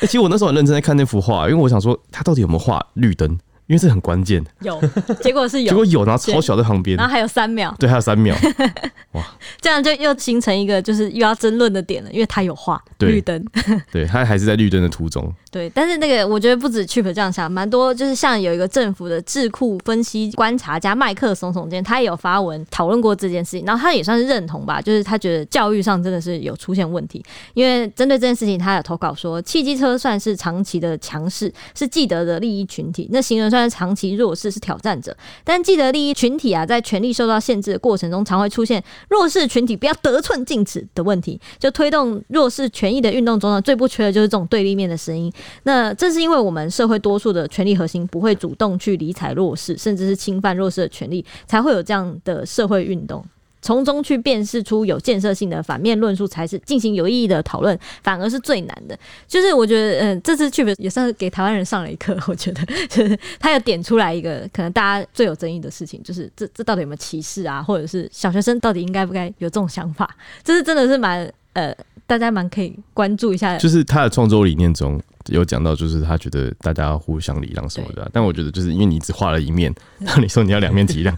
[0.06, 3.38] 其实我那时候很认真在看那幅画，因为我想说他到底有没有画绿灯。
[3.66, 4.78] 因为这很关键，有
[5.22, 8.36] 结果是有，结果有，然后超小在旁边，然后还有三秒，对，还有三秒，
[9.12, 9.24] 哇，
[9.60, 13.42] 这样就又形成一个就是又要争论的点了，因为他有画绿灯，
[13.90, 33.53] 对，他还是在绿灯的途中，对，但是那个我觉得不止 Chip 这样想，蛮多就是像有一个政府的智库分析观察家麦克松总监，他也有发文讨论过这件事情，然后他也算是认同吧，就是他觉得教育上真的是有出现问题，因为针对这件事情，他有投稿说，汽机车算是长期的强势，是既得的利益群体，那行人。
[33.54, 41.40] 虽然长期弱势是挑战者，但既得利益群体啊，在权力受到限制的过程中，常会出现弱势群体不要得寸进尺的问题。
[41.56, 45.32] 就推动弱势权益的运动中呢，最不缺的就是这种对立面的声音。
[45.62, 53.24] 那正是因为我们社会多数的权力核心不会主动去理睬弱势，甚至是侵犯弱势的权利，才会有这样的社会运动。
[53.64, 58.94] 从中去辨识出有建设性的反面论述，才是进行有意义的讨论，反而是最难的。
[59.26, 62.14] 就是我觉得，嗯，这次去也算是给台湾人上了一课。
[62.28, 67.62] 我觉得，就是他有点出来一个可能大家最有争议的事情，就是这这到底有没有歧视啊？
[67.62, 70.14] 或者是小学生到底应该不该有这种想法？
[70.42, 71.74] 这是真的是蛮呃，
[72.06, 73.56] 大家蛮可以关注一下。
[73.56, 75.00] 就是他的创作理念中。
[75.26, 78.08] 有讲到，就是他觉得大家互相礼让什么的、啊。
[78.12, 81.12] 但我觉得就是因为你只画了一面，那你说你要两面体谅，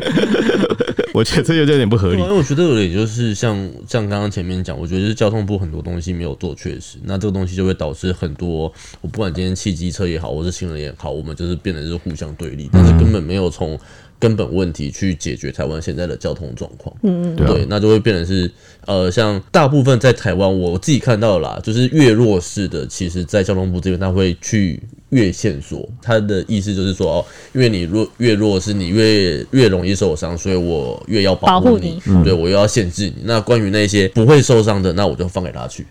[1.12, 2.20] 我觉得这有点不合理。
[2.20, 13.78] 因为我觉得有点就是像像刚刚前面讲，我觉得是交通部很多东西没有做确实，那这个东西就会导致很多，我不管今天汽机车也好，或是行人也好，我们就是变得是互相对立，但是根本没有从。
[14.18, 18.50] 根本问题去解决台湾现在的交通状况，嗯嗯，对，那就会变成是，
[18.86, 33.22] 呃，像大部分在台湾，我自己看到了啦，就是越弱势的，其实在交通部这边他会去越线索，他的意思就是说，哦，因为你弱越弱势，你越越容易受伤，所以我越要保护你，你对我又要限制你。
[33.24, 35.86] 那关于那些不会受伤的，那我就放给他去。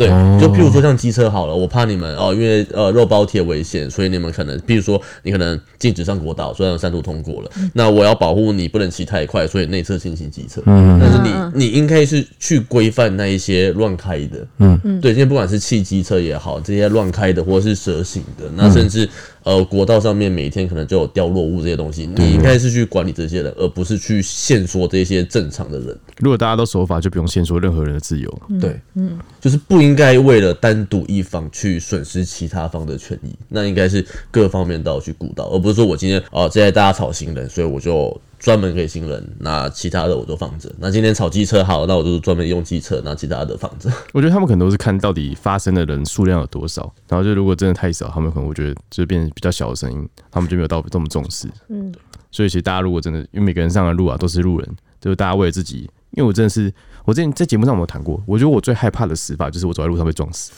[0.00, 0.08] 对，
[0.40, 10.62] 就譬如说像机车好了，我怕你们哦，因为呃肉包铁危险，所以你们可能，譬如说你可能禁止上国道，虽然三度通过了，那我要保护你不能骑太快，所以内侧进行机车。
[10.64, 11.18] 嗯，但是
[11.52, 14.80] 你你应该是去规范那一些乱开的，嗯。
[14.84, 19.06] 嗯，对，现在不管是汽机车也好，这些乱开的或者是蛇行的，那甚至。
[19.42, 25.98] 呃，国道上面每天可能就有掉落物这些东西，你应该是去管理这些人，而不是去限缩这些正常的人。
[26.18, 28.42] 如果大家都守法，就不用限缩任何人的自由。
[28.60, 38.20] 对，嗯，就是不应该为了单独一方去损失其他方的权益，那应该是各方面都要去顾到，而不是说我今天啊，现在大家吵行人，所以我就。
[38.40, 40.72] 专门给新人，那其他的我都放着。
[40.78, 43.92] 那今天炒机车好，那我就专门用机车，那其他的放着。
[44.14, 51.46] 我觉得他们可能都是看到底发生的人数量有多少，然后就如果真的太少，他们可能我觉得就变成比较小的声音，他们就没有到这么重视。
[51.68, 51.94] 嗯，
[52.30, 56.72] 所以其实大家如果真的，因为每个人上的路啊都是路人，就是大家为了自己，因为我真的是。
[57.06, 58.22] 我之前在节目上有没有谈过？
[58.26, 60.52] 我觉得我最害怕的死法就是我走在路上被撞死，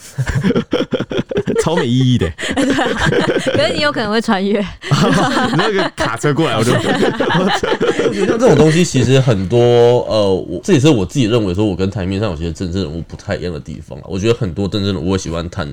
[1.63, 2.29] 超没意义的。
[2.55, 2.89] 对啊，
[3.57, 4.61] 可是你有可能会穿越，
[5.57, 6.73] 那个卡车过来我就。
[6.73, 6.79] 我
[8.13, 9.59] 觉得像这种东西，其实很多
[10.09, 14.05] 呃，我这也是我自己认为说，我跟台面上有些政治人物不太一样的地方啊。
[14.09, 15.73] 我觉得很多政治人物我喜欢谈。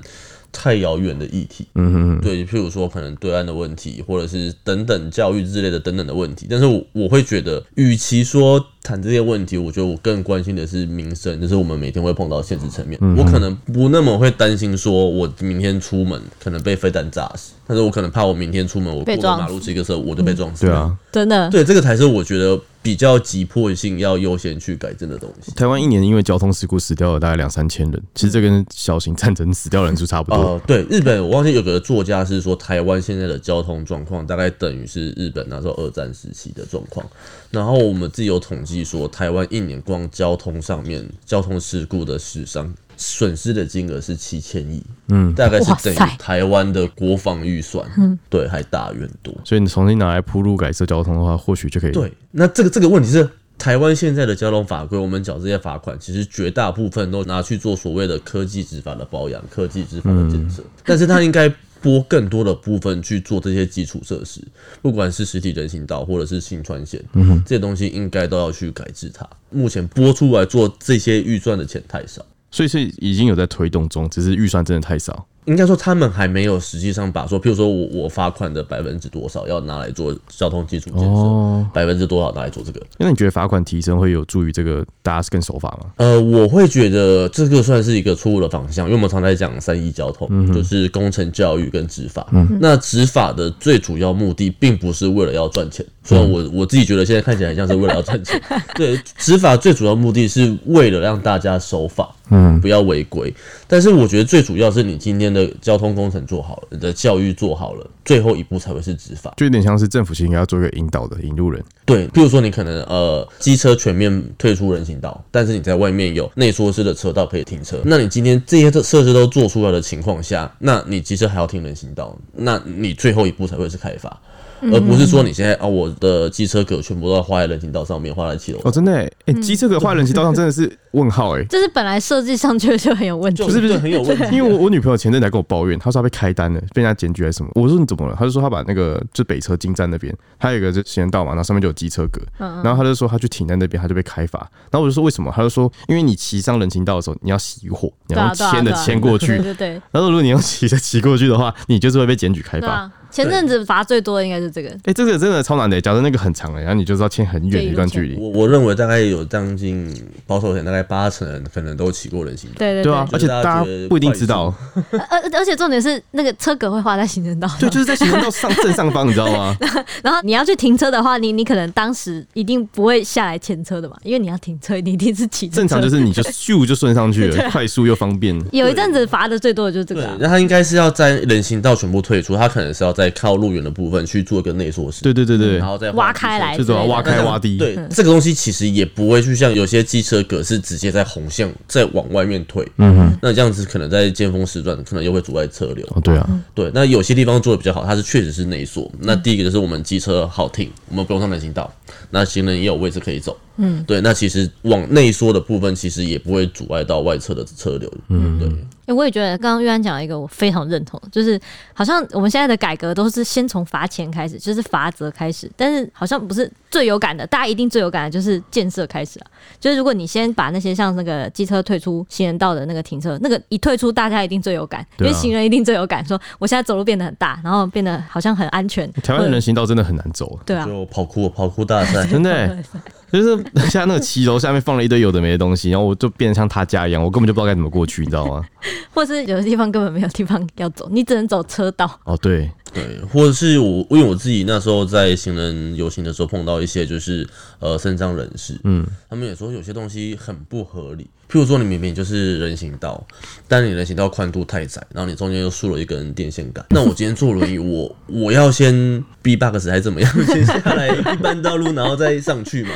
[0.52, 22.60] 太遥远的议题，嗯哼，对，譬如说可能对岸的问题，或者是等等教育之类的等等的问题，但是我我会觉得，与其说谈这些问题，我觉得我更关心的是民生，就是我们每天会碰到现实层面，我可能不那么会担心说我明天出门可能被飞弹炸死，但是我可能怕我明天出门我过马路这个时候我就被撞死，对啊，真的，对，这个才是我觉得。
[22.82, 25.52] 比较急迫性要优先去改正的东西。
[25.52, 30.40] 台湾一年因为交通事故死掉了大概两三千人，其实这跟小型战争死掉人数差不多。
[30.40, 37.06] 呃，对，日本我忘记有个作家是说，台湾现在的交通状况大概等于是日本那时候二战时期的状况。
[37.50, 49.34] 然后我们自己有统计说，台湾一年光交通上面交通事故的死伤损失的金额是七千亿，嗯，大概是等于台湾的国防预算，嗯，对，还大远多。
[49.44, 51.92] 所以你重新拿来铺路改设交通的话，或许就可以。
[51.92, 53.28] 对，那这个这个问题是。
[53.58, 61.46] 台湾现在的交通法规，我们缴这些罚款，其实绝大部分都拿去做所谓的科技执法的保养、科技执法的建设，但是它应该
[61.80, 64.40] 拨更多的部分去做这些基础设施，
[64.82, 67.02] 不管是实体人行道或者是新川线，
[67.46, 69.28] 这些东西应该都要去改制它。
[69.50, 75.26] 目前拨出来做这些预算的钱太少，所以是已经有在推动中，只是预算真的太少。
[75.46, 82.80] 应该说，他们还没有实际上把说，譬如说我我罚款的百分之多少要拿来做交通基础建设，百分之多少拿来做这个？
[82.98, 85.90] 那你觉得罚款提升会有助于这个大家是更守法吗？
[85.96, 92.26] 呃，我会觉得这个算是一个错误的方向，因为我们常在讲三一交通，嗯、就是工程、教育跟执法。
[92.32, 98.40] 嗯、那执法的最主要目的，并不是为了要赚钱，虽然我我自己觉得现在看起来像是为了要赚钱。
[98.76, 102.14] 对，执法最主要目的是为了让大家守法。
[102.32, 103.34] 嗯，不要违规。
[103.70, 109.32] 但是我觉得最主要是你今天的交通工程做好了，你的教育做好了，最后一步才会是执法。
[109.36, 111.62] 就有点像是政府其实应该要做一个引导的引路人。
[111.84, 117.80] 对，譬如说你可能呃机车全面退出人行道，但是你在外面有内缩式的车道可以停车。
[117.84, 124.20] 那你今天这些设施都做出来的情况下，那你机车还要停人行道，那你最后一步才会是开罚。
[124.62, 128.60] 而不是说你现在啊，我的机车格全部都要画在人行道上面，画在七楼。
[128.62, 131.44] 哦，真的哎，哎，机车格画在人行道上真的是问号哎。
[131.48, 134.36] 这是本来设计上就就很有问题，不是不是很有问题。
[134.36, 137.50] 因为我我女朋友前阵才跟我抱怨，她说她被开单了，被人家检举还是什么。
[137.54, 138.16] 我说你怎么了？
[138.18, 144.38] 她就说她把那个就北车金站那边，她有一个就行人道嘛，然后上面就有机车格，然后她就说她去停在那边，她就被开罚。
[144.70, 145.32] 然后我就说为什么？
[145.34, 149.38] 她就说因为你骑上人行道的时候，你要熄火，你要牵着牵过去。
[149.38, 149.68] 对对。
[149.90, 152.90] 然后如果你要骑着骑过去的话，你就是会被检举开罚。
[153.10, 158.14] 前阵子罚最多的应该是这个，哎、欸，这个真的超难的，假如那个很长的，然后你就知道牵很远的一段距离。
[158.16, 159.92] 我我认为大概有将近
[160.28, 162.56] 保守点，大概概八成人可能都骑过人行道。
[162.58, 164.54] 对对对啊，而且大家不一定知道。
[165.10, 167.48] 而而且重点是那个车格会画在行人道。
[167.58, 169.56] 对，就是在行人道上正上方，你知道吗？
[170.02, 175.48] 然后你要去停车的话，你你可能当时一定不会下来前车的嘛，因为你要停车，你一定是骑。
[175.48, 178.30] 正常就是你就咻就顺上去了， 快速又方便。
[178.52, 180.16] 有一阵子罚的最多的就是这个。
[180.18, 185.02] 那他应该是要在人行道全部退出，他可能是要在靠路远的部分去做一个内缩式。
[185.02, 187.56] 对对对对，然后再挖开来，这种挖开挖低。
[187.56, 192.64] 对，这个东西其实也不会去像有些机车格是直接在红线再往外面退。
[192.76, 195.84] 嗯哼，那这样子可能在尖峰时段可能又会阻碍车流。
[195.90, 198.88] 哦，对啊，对，那有些地方做的比较好，它是确实是内缩。
[199.00, 201.68] 那第一个就是我们机车好停，我们不用上人行道，
[202.10, 203.36] 那行人也有位置可以走。
[203.60, 207.92] 嗯，对，那其实往内缩的部分其实也不会阻碍到外侧的车流。
[208.08, 208.48] 嗯，对。
[208.86, 211.40] 欸、我也觉得刚刚玉安讲了一个我非常认同，就是
[211.72, 217.24] 好像我们现在的改革都是先从罚钱开始，就是罚则开始，但是好像不是最有感的。
[217.26, 219.26] 大家一定最有感的就是建设开始了，
[219.60, 228.90] 就是如果你先把那些像那个机车退出行人道的那个停车，那个一退出，大家一定最有感，因为行人一定最有感，说我现在走路变得很大，然后变得好像很安全。
[228.94, 232.58] 台湾的人行道真的很难走，对啊，就跑酷跑酷大赛，真的、欸。
[233.12, 238.44] 就是像那个骑楼下面放了一堆有的没的东西，然后我就变得像他家一样，我根本就不知道该怎么过去，你知道吗？
[238.94, 241.90] 或是有的地方根本没有地方要走，你只能走车道。
[242.04, 251.04] 哦，对对，或者是我因为我自己那时候在行人游行的时候碰到一些就是呃身障人士，嗯，他们也说有些东西很不合理。
[251.30, 253.06] 譬如说，你明明就是人行道，
[253.46, 256.64] 但你人行道宽度太窄，然后你中间又竖了一根电线杆。
[256.70, 262.70] 那我今天坐轮椅，我我要先 B-box 还是怎么样， 先下来一般道路，然后再上去嘛？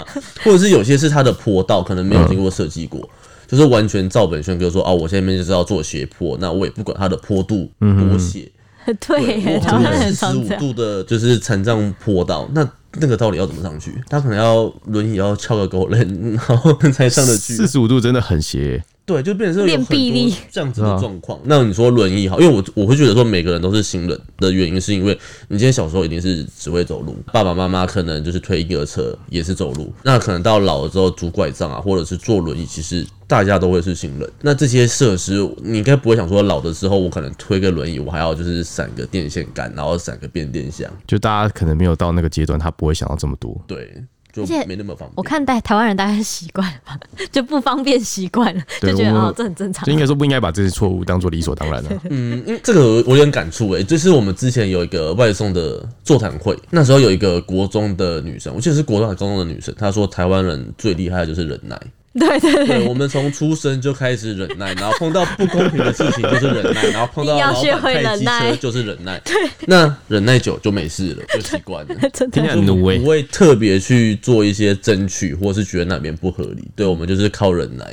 [0.45, 3.11] 或者是有些是它的坡道，可能没有经过设计过，嗯、
[3.49, 8.43] 就是完全照本宣科说，哦，我现在就是要做斜坡，那我也不管它的坡度多斜。
[8.43, 8.54] 嗯、
[9.07, 12.69] 对，他们很四十五度的，就是残障坡道，那。
[13.01, 13.93] 那个到底要怎么上去？
[14.09, 16.09] 他可能要轮椅要翘个狗链，
[16.49, 17.53] 然后才上得去。
[17.53, 18.81] 四十五度真的很斜。
[19.05, 21.37] 对，就变成是有很多这样子的状况。
[21.43, 25.13] 那你说轮椅好，因为我我会觉得说每个人都是行人的原因，是因为
[25.49, 33.05] 你今天小时候一定是只会走路，爸爸妈妈可能就是推婴儿车也是走路，那可能到老了之后拄拐杖啊，或者是坐轮椅，其实
[33.35, 34.31] 大家都会是行人。
[34.43, 40.89] 那这些设施，你应该不会想说老的时候我可能推个轮椅，我还要就是闪个电线杆，然后闪个变电箱。
[41.05, 43.61] 就大家可能没有到那个阶段，他不会想到这么多。
[43.67, 44.05] 对。
[44.37, 45.13] 而且没那么方便。
[45.15, 46.99] 我看待台湾人大概是习惯了吧，
[47.31, 49.87] 就不方便习惯了，就觉得哦，这很正常。
[49.87, 51.91] 就应该说不应该把这些错误当做理所当然了。
[52.11, 61.81] 嗯，这个我有点感触诶，就是我们之前有一个外送的座谈会，那时候有一个国中的女生，我记得是国中还是高中的女生，她说台湾人最厉害的就是忍耐。
[62.19, 69.21] 对对对，我们从出生就开始忍耐，然后碰到不公平的事情就是忍耐，然后碰到 老板开机车就是忍耐。
[69.25, 69.35] 对，
[69.67, 71.95] 那忍耐久就没事了，就习惯了。
[72.15, 76.65] 真的很努力，不会特别去做一些争取，或是觉得哪边不合理。
[76.77, 77.85] 对，我们就是靠忍耐。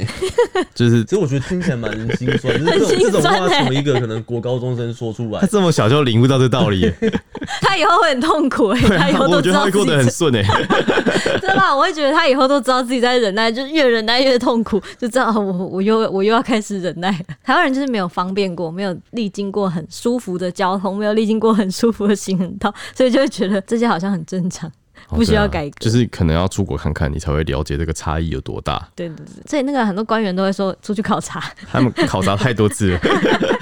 [0.76, 6.92] 就是，其实我觉得听起来蛮心酸，就是这种这种话从一个可能国高中生说出来，他这么小就领悟到这道理，
[7.62, 10.44] 他以后会很痛苦哎，他以后都知道自己过得很顺哎，
[11.42, 14.11] 真的，我会觉得他以后都知道自己在忍耐，就是越忍耐。
[14.20, 17.36] 越来越痛苦， 就知道我我又我又要开始忍耐了。
[17.44, 24.72] 台湾人就是没有方便过，没有历经过很舒服的交通，没有历经过很舒服的行人道，所以就会觉得这些好像很正常，
[25.10, 25.74] 不需要改革。
[25.74, 28.88] 哦啊、就是可能要出国看看，你才会了解这个差异有多大。
[28.96, 33.00] 对对对，所以那个很多官员都会说出去考察，他们考察太多次了。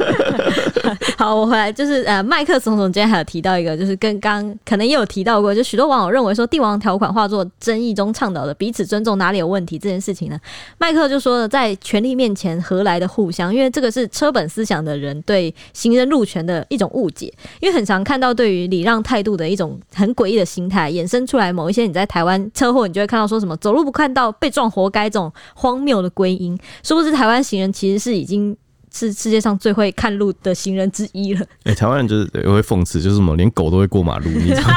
[1.19, 10.39] 好，我回来就是呃，麦克总总今天还有提到一个，就是跟刚可能也有提到过，就许多网友认为说帝王条款化作争议中倡导的彼此尊重哪里有问题这件事情呢？
[10.77, 13.53] 麦克就说了，在权力面前何来的互相？
[13.53, 17.25] 因为这个是车本思想的人对行人路权的一种误解，
[17.59, 28.55] 因为很常看到对于礼让态度的一种很诡异的心态衍生出来，某一些你在台湾车祸，你就会看到说什么走路不看到被撞活该这种荒谬的归因，殊不知台湾行人其实是已经。
[28.93, 31.41] 是世界上最会看路的行人之一了。
[31.63, 34.75] 哎、欸，台湾人就是也会讽刺，就是什么连狗都会过马路，你知道吗？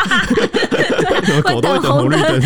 [1.53, 2.41] 狗都会等红绿灯，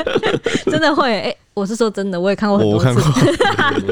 [0.70, 1.08] 真的会。
[1.08, 2.88] 哎、欸，我是说真的，我也看过很多次。
[2.88, 3.82] 我看过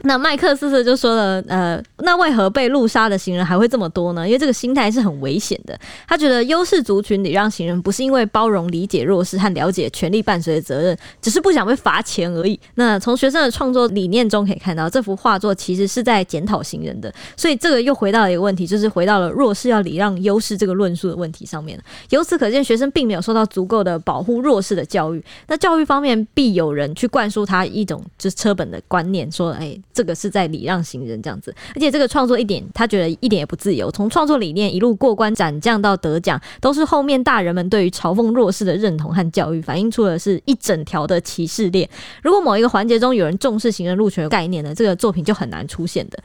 [0.03, 4.25] 那麦克斯特就说了，呃，那为何被路杀的行人还会这么多呢？
[4.25, 5.79] 因为这个心态是很危险的。
[6.07, 12.59] 他觉得优势族群礼让行人，不是因为包容理解弱势和了解权力伴随的责任，只是不想被罚钱而已。
[12.75, 17.13] 那从学生的创作理念中可以看到，这幅画作其实是在检讨行人的。
[17.37, 21.79] 所以这个又回到了一个问题，就是回到了弱势要礼让优势这个论述的问题上面。
[22.09, 25.23] 由此可见，学生并没有受到足够的保护弱势的教育。
[25.47, 29.79] 那教育方面，必有人去灌输他一种就是车本的观念，说，哎。
[29.93, 33.91] 这个是在礼让行人这样子，而且这个创作一点，他觉得一点也不自由。
[33.91, 41.89] 从创作理念一路过关斩将到得奖，都是后面大人们对于嘲讽弱势的认同和教育，反映出的是一整条的歧视链。
[42.23, 46.17] 如果某一个环节中有人重视行人路权概念呢，这个作品就很难出现的。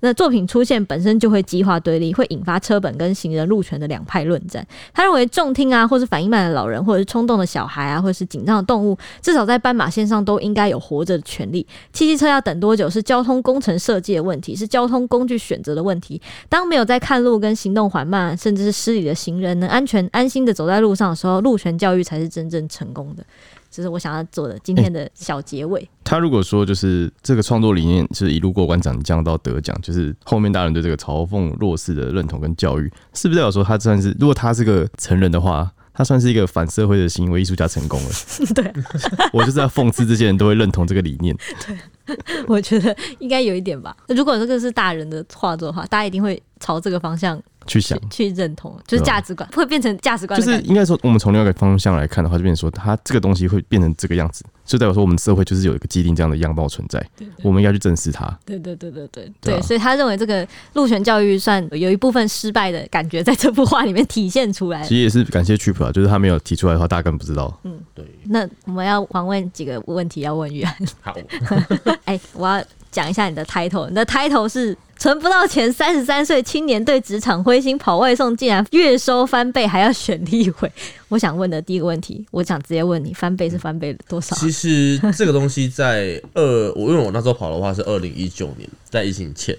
[0.00, 4.66] 那作品出现本身就会激化对立，会引发车本跟行人路权的两派论战。
[4.92, 11.66] 他认为重听啊，或是反应慢的老人，或者是冲动的小孩啊，或者是紧张的动物，至少在斑马线上都应该有活着的权利。
[11.92, 16.20] 汽机车要等多久是交通工程设计的问题，是交通工具选择的问题。
[16.48, 23.24] 当没有在看路跟行动缓慢，甚至是失礼的行人能安全安心的走在路上的时候，路权教育才是真正成功的。
[23.70, 25.80] 这是我想要做的今天的小结尾。
[25.80, 38.10] 欸，他如果说就是这个创作理念是一路过关斩将到得奖，就是后面大人对这个嘲讽弱势的认同跟教育，是不是代表说他算是如果他是个成人的话，他算是一个反社会的行为艺术家成功了？
[38.54, 38.72] 对，
[39.32, 41.36] 我就是要讽刺这些人都会认同这个理念。
[42.06, 42.16] 对，
[42.48, 43.96] 我觉得应该有一点吧。
[44.08, 47.40] 如果这个是大人的画作的话，大家一定会朝这个方向。
[47.70, 50.40] 去想去认同，就是价值观会变成价值观。
[50.40, 57.00] 就是应该说，我们从另外一个方向来看的话，就变成说，它这个东西会变成这个样子，就代表说，我们社会就是有一个既定这样的样貌存在。
[57.44, 58.26] 我们应该去正视它。
[58.44, 64.82] 对对对对对对，对，所以他认为这个路权教育算有一部分失败的感觉，在这幅画里面体现出来。
[64.82, 67.56] 其实也是感谢 Chip 啊，就是他没有提出来的话，大家根本不知道。
[67.62, 68.04] 嗯，对。
[68.24, 70.74] 那我们要还问几个问题要问玉安。
[71.00, 71.14] 好，
[72.06, 72.60] 哎、欸，我要
[72.90, 74.76] 讲一下你的 title，你的 title 是。
[75.00, 80.70] 存不到钱，三十三岁青年对职场灰心，跑外送竟然月收翻倍，还要选立委。
[81.08, 84.36] 我想问的第一个问题，我想直接问你，翻倍是翻倍了多少？
[84.36, 89.56] 其实这个东西在二，我因为我那时候跑的话是二零一九年，在疫情前。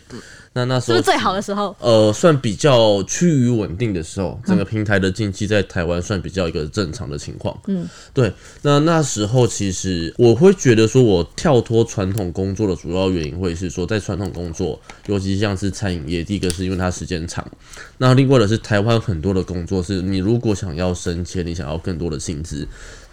[0.53, 7.57] 那那时候是，是最好的时候，呃，算比较趋于稳定的时候，整个平台的经济在台湾算比较一个正常的情况。
[7.67, 8.31] 嗯，对。
[8.61, 17.49] 那那时候其实我会觉得说，我跳脱传统工作的主要原因会是说，在传统工作，尤其像是餐饮业，第一个是因为它时间长，
[17.97, 22.67] 那另外的是台湾很多的工作是你如果想要升迁，你想要更多的薪资。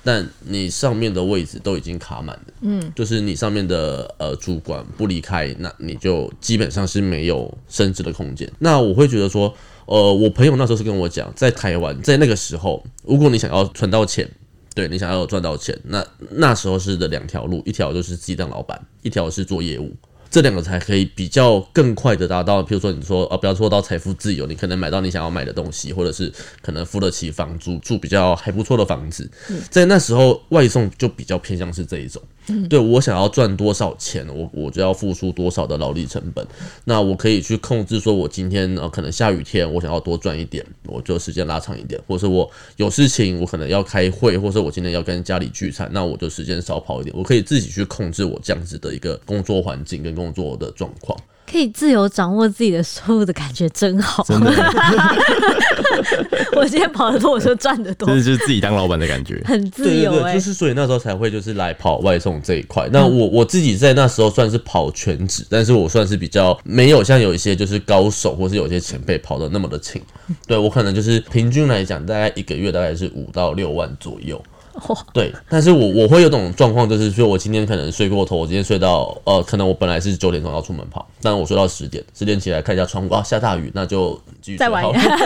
[0.05, 8.51] 但你上面的位置都已经卡满了，嗯，就是你上面的呃主管不离开，那你就基本上是没有升职的空间。
[8.59, 9.55] 那我会觉得说，
[9.87, 14.29] 呃，我朋友那时候是跟我讲，在台湾，在那个时候，如果你想要存到钱，
[14.75, 19.93] 对，你想要赚到钱，那那时候是的两条路，一条就是自己当老板，一条是做业务。
[20.31, 29.31] 这两个才可以比较更快的达到，譬如说你说啊，不要说到财富自由，你可能买到你想要买的东西，或者是可能付得起房租，住比较还不错的房子。
[29.71, 32.23] 在那时候，外送就比较偏向是这一种。
[32.69, 36.47] 对，我想要赚多少钱，我我就要付出多少的劳力成本。
[36.85, 47.15] 那我可以去控制，说我今天呃可能下雨天，我想要多赚一点，我就时间拉长一点，或者是我有事情，我可能要开会，或者我今天要跟家里聚餐，那我就时间少跑一点。
[47.17, 51.19] 我可以自己去控制我这样子的一个工作环境跟工作的状况。
[51.51, 54.23] 可以自由掌握自己的收入的感觉真好。
[54.25, 54.39] 真，
[56.55, 58.07] 我今天跑得多，我就赚得多。
[58.09, 60.13] 这就是自己当老板的感觉，很自由。
[60.33, 62.89] 就是所以那时候才会就是来跑外送这一块。
[62.93, 70.03] 那我我自己在那时候算是跑全职，但是我算是比较没有像有一些就是高手或是有一些前辈跑的那么的勤。
[70.47, 74.43] 对，我可能就是平均来讲，大概一个月大概是五到六万左右。
[75.13, 85.17] 对，但是我我会有种状况，就是说我今天可能睡过头，我今天睡到呃，可能我本来是九点钟要出门跑，但我睡到十点，十点起来看一下窗户啊，下大雨，那就继续再玩一下，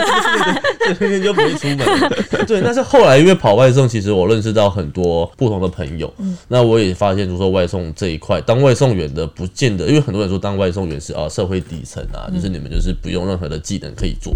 [0.86, 1.78] 这天 天就不会出门。
[2.46, 14.34] 对，但是后来因为跑外送，其实我认识到很多不同的朋友，嗯、那我也发现，就是说外送这一块，当外送员的不见得，因为很多人说当外送员是啊社会底层啊，就是你们就是不用任何的技能可以做。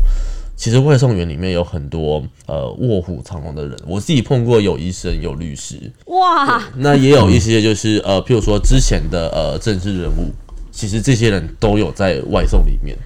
[0.57, 10.33] 其实外送员里面有很多呃卧虎藏龙的人，我自己碰过有医生有律师，哇，那也有一些就是呃，譬如说之前的呃政治人物，
[10.73, 12.97] 其实这些人都有在外送里面。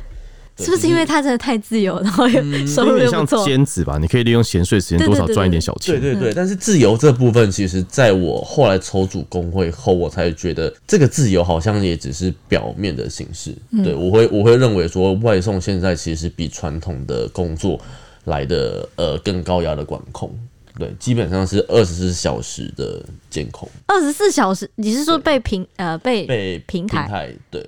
[0.64, 3.38] 是不是因为他真的太自由，然后又 收入又不错？
[3.38, 6.00] 像兼职吧，你可以利用闲睡时间多少赚一点小钱。
[6.00, 13.54] 对对对，但是自由这部分，其实在我后来筹组工会后，我才觉得这个自由好像也只是表面的形式。
[13.82, 17.80] 对，我会我会认为说，外送现在其实比传统的工作
[18.24, 20.30] 来的呃更高压的管控。
[20.78, 23.68] 对，基本上是二十四小时的监控。
[23.86, 27.64] 二十四小时，你是说被平呃被被平台对？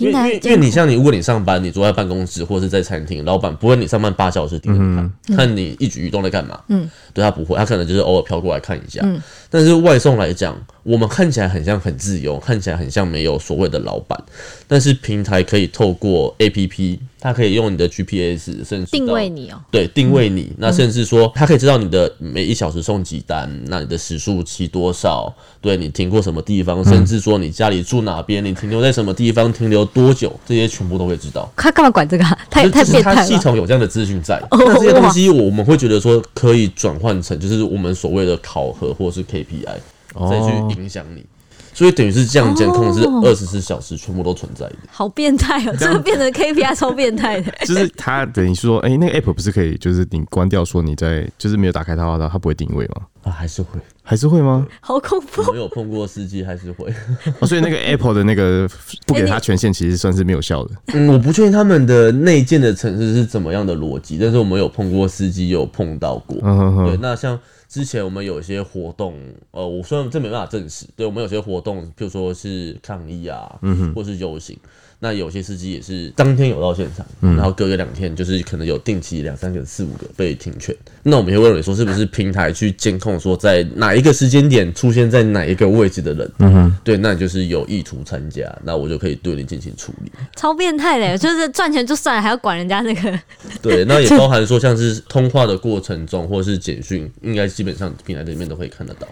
[0.00, 6.58] 因为因为你像你，如果你上班，你坐在办公室或者是在餐厅，老板不会你上班八小时盯着你看，嗯、看你一举一动在干嘛。
[6.68, 9.00] 嗯，对他不会，他可能就是偶尔飘过来看一下。
[9.04, 10.56] 嗯，但是外送来讲，
[10.90, 14.20] 我们看起来很像很自由，看起来很像没有所谓的老板，
[14.66, 31.48] 但是平台可以透过 APP，它可以用你的 GPS 甚至定位你哦，对，定位你，那甚至说它可以知道你的每一小时送几单，那你的时速骑多少，对你停过什么地方，甚至说你家里住哪边，你停留在什么地方，停留多久，这些全部都会知道。
[31.56, 32.24] 他干嘛管这个？
[32.50, 33.24] 太太变态了。
[33.24, 39.78] 系统有这样的资讯在，那这些东西我们会觉得说可以转换成就是我们所谓的考核或是 KPI。
[40.14, 41.24] 再去影响你，
[41.72, 45.74] 所以等于是这样监控是二十四小时全部都存在的，好变态哦！
[45.78, 53.06] 这个变成 KPI 超变态的， 就是它等于说，哎、欸，那个 app 不是可以，就是你关掉说你在，就是没有打开它的话，它不会定位吗？
[53.22, 54.66] 啊，还是会，还是会吗？
[54.80, 55.52] 好恐怖！
[55.52, 56.92] 没有碰过司机还是会，
[57.38, 58.68] 哦，所以那个 Apple 的那个
[59.06, 60.74] 不给他权限，其实算是没有效的。
[60.94, 66.38] 嗯，我不确定他们的内建的程式是怎么样的逻辑，但是我们有碰过司机，有碰到过。
[66.42, 66.86] 嗯哼哼。
[66.86, 67.38] 对，那像。
[67.70, 69.14] 之前我们有一些活动，
[69.52, 74.58] 呃，我虽然这没办法证实，对我们有些活动，譬如说是抗议啊，嗯哼，或是游行。
[75.02, 80.76] 那有些司机也是当天有到现场，嗯、然后隔个两天，就是可能有定期两三个、四五个被停权。
[81.02, 86.30] 那我们会认为说，是不是平台去监控说，在哪一个时间点出现在哪一个位置的人？
[86.40, 90.12] 嗯哼，对，那你就是有意图参加，那我就可以对你进行处理。
[90.36, 93.18] 超变态的，就是赚钱就算了，还要管人家那个。
[93.62, 99.08] 对，那也包含说，像是通话的过程中，或是简讯，应该基本上平台里面都可以看得到。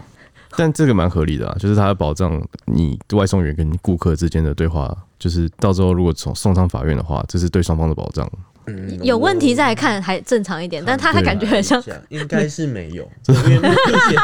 [0.59, 8.29] 但这个蛮合理的啊，就是它保障你外送员跟顾客之间的对话，就是到时候如果从送上法院的话，这是对双方的保障。
[8.67, 13.71] 嗯，有问题再来看还正常一点，但他还感觉很像， 应该是没有，因为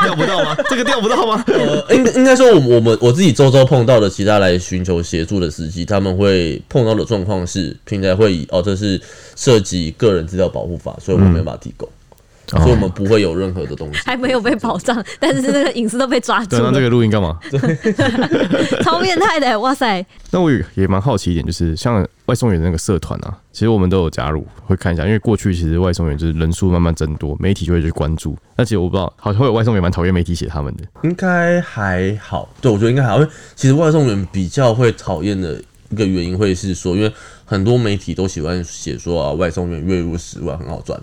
[0.02, 0.54] 调不到吗？
[0.68, 1.42] 这个调不到吗？
[1.48, 9.00] 呃，应应该说，我们我们我自己周周碰到的其他来寻求协助的司机，他们会碰到的状况是，平台会以哦，这是
[9.34, 11.88] 涉及个人资料保护法，所以我们没办法提供。
[12.54, 16.62] 嗯所以我们不会有任何的东西，还没有被保障，但是那个隐私都被抓住了。
[16.62, 17.38] 对，那这个录音干嘛？
[18.82, 20.04] 超变态的，哇塞！
[20.30, 25.04] 那我也蛮好奇一点，就是像外送员的那个社团啊，其实我们都有加入，会看一下。
[25.04, 28.36] 因为过去其实外送员就是人数慢慢增多，媒体就会去关注。
[28.56, 30.84] 而且我不知道，好像会有外送员蛮讨厌媒体写他们的。
[31.02, 33.18] 应该还好，对，我觉得应该还好。
[33.18, 37.12] 因为其实外送员比较会讨厌的一个原因，会是说，因为
[37.44, 40.98] 很多媒体都喜欢写说啊，外送员月入十万很好赚。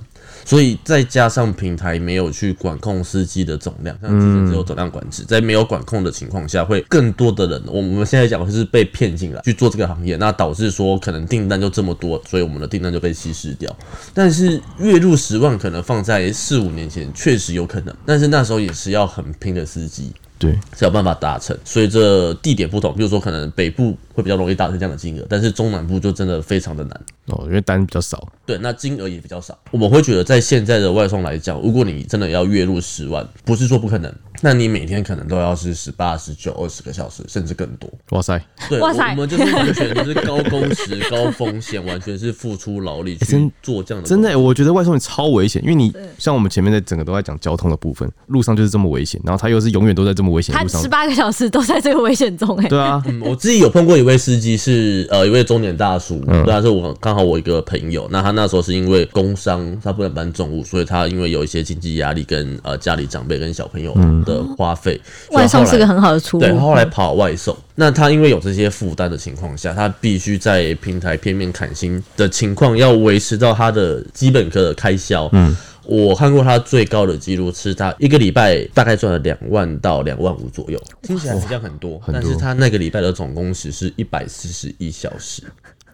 [0.46, 13.74] 所以再加上平台没有去管控司机的总量，像之前只有总量管制，在没有管控的情况下，会更多的人，我们现在讲的是被骗进来去做这个行业，那导致说可能订单就这么多，所以我们的订单就被稀释掉。
[14.14, 20.12] 但是月入十万可能放在四五年前确实有可能，但是那时候也是要很拼的司机。
[20.42, 21.56] 对，是有办法达成。
[21.64, 28.28] 所以这地点不同，比如说可能北部会比较容易达成这样的金额，但是中南部就真的非常的难哦，因为单比较少。
[28.46, 29.58] 对，那金额也比较少。
[29.70, 34.12] 我们会觉得，在现在的外送来讲，如果你真的要月入十万，不是说不可能，
[34.42, 37.90] 那你每天可能都要是十八、十九、二十个小时，甚至更多。
[38.10, 44.10] 哇塞，对，哇塞，我们就是完全就是高工时、高风险，完全是付出劳力去做这样的。
[44.10, 50.54] 真的，我觉得外送员超危险，因为你像我们前面的整个都在讲交通的部分，路上就是这么危险，然后他又是永远都在这么危险。
[50.56, 63.94] 他十八个小时都在这个危险中，哎，对啊， 嗯，我自己有碰过一位司机，是呃一位中年大叔，对啊，是我刚好我一个朋友，那他那时候是因为工伤，他不能搬重物，所以他因为有一些经济压力跟呃家里长辈跟小朋友
[64.32, 65.00] 的花费，
[65.32, 75.56] 外送是个很好的出路，对，后来跑外送，那他因为有这些负担的情况下，他必须在平台片面砍薪的情况，要维持到他的基本的开销，嗯。
[75.84, 85.42] 我看过他最高的记录是他一个礼拜大概赚了两万到两万五左右，听起来好像很多，但是他那个礼拜的总工时是一百四十一小时。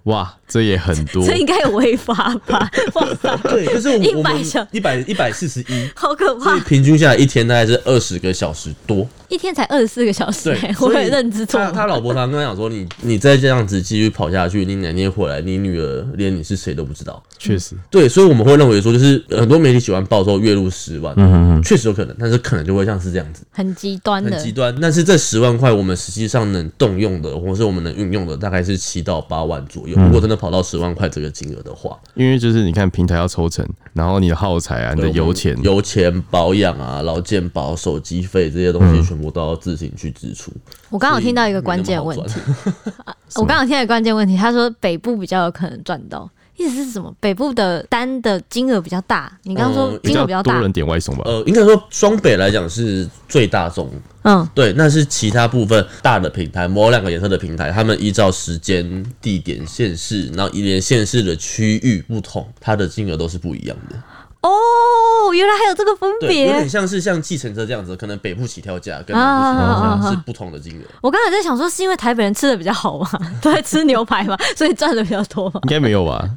[0.07, 2.69] 哇，这也很多，这应该有违法吧？
[2.95, 6.45] 哇塞，对，就是我们一百小一百一百四十一，好可怕。
[6.45, 11.59] 所以平均下来一天大概是二十个小时多，一天才二十四个小时，对， 我也认知错。
[11.59, 17.21] 他他老婆常跟他讲说，你你再这样子继续跑下去，你哪天回来，你女儿连你是谁都不知道。
[17.37, 24.73] 确实，对，所以我们会认为说，就是很多媒体喜欢报说月入十万，嗯确实有可能，但是可能就会像是这样子，很极端的，很极端。
[24.81, 29.97] 但是这十万块，我们实际上能动用的，或是我们能运用的，大概是七到八万左右。
[29.97, 30.77] 如果真的跑到十。
[30.77, 40.51] 十万块这个金额的话，因为就是你看平台要抽成，然后你的耗材啊，你的油钱、油钱保养啊、劳健保、手机费这些东西，全部都要自行去支出。
[40.51, 42.39] 嗯、我刚好听到一个关键问题，
[43.35, 46.29] 我刚好听到一个关键问题，他说北部比较有可能赚到。
[46.59, 47.15] 意思是什么？
[47.19, 49.31] 北部的单的金额比较大。
[49.43, 51.21] 你刚刚说金额比较大，多人点外送吧？
[51.25, 53.87] 呃，应该说双北来讲是最大众。
[54.23, 54.73] 嗯，对。
[54.73, 63.95] 那是其他部分大的平台，某两个颜色的平台，他们依照时间、地点、县市，然后一连县市的区域不同，它的金额都是不一样的。
[64.41, 64.49] 哦。
[65.17, 66.69] 哦，原来还有这个分别，有点。
[66.69, 70.83] 像是像计程车这样子，可能北部起跳价跟南部起跳价是不同的金额。
[71.01, 73.09] 我刚才在想说，是因为台北人吃的比较好嘛，
[73.41, 75.59] 都在吃牛排嘛，所以赚的比较多嘛。
[75.63, 76.29] 应该没有吧？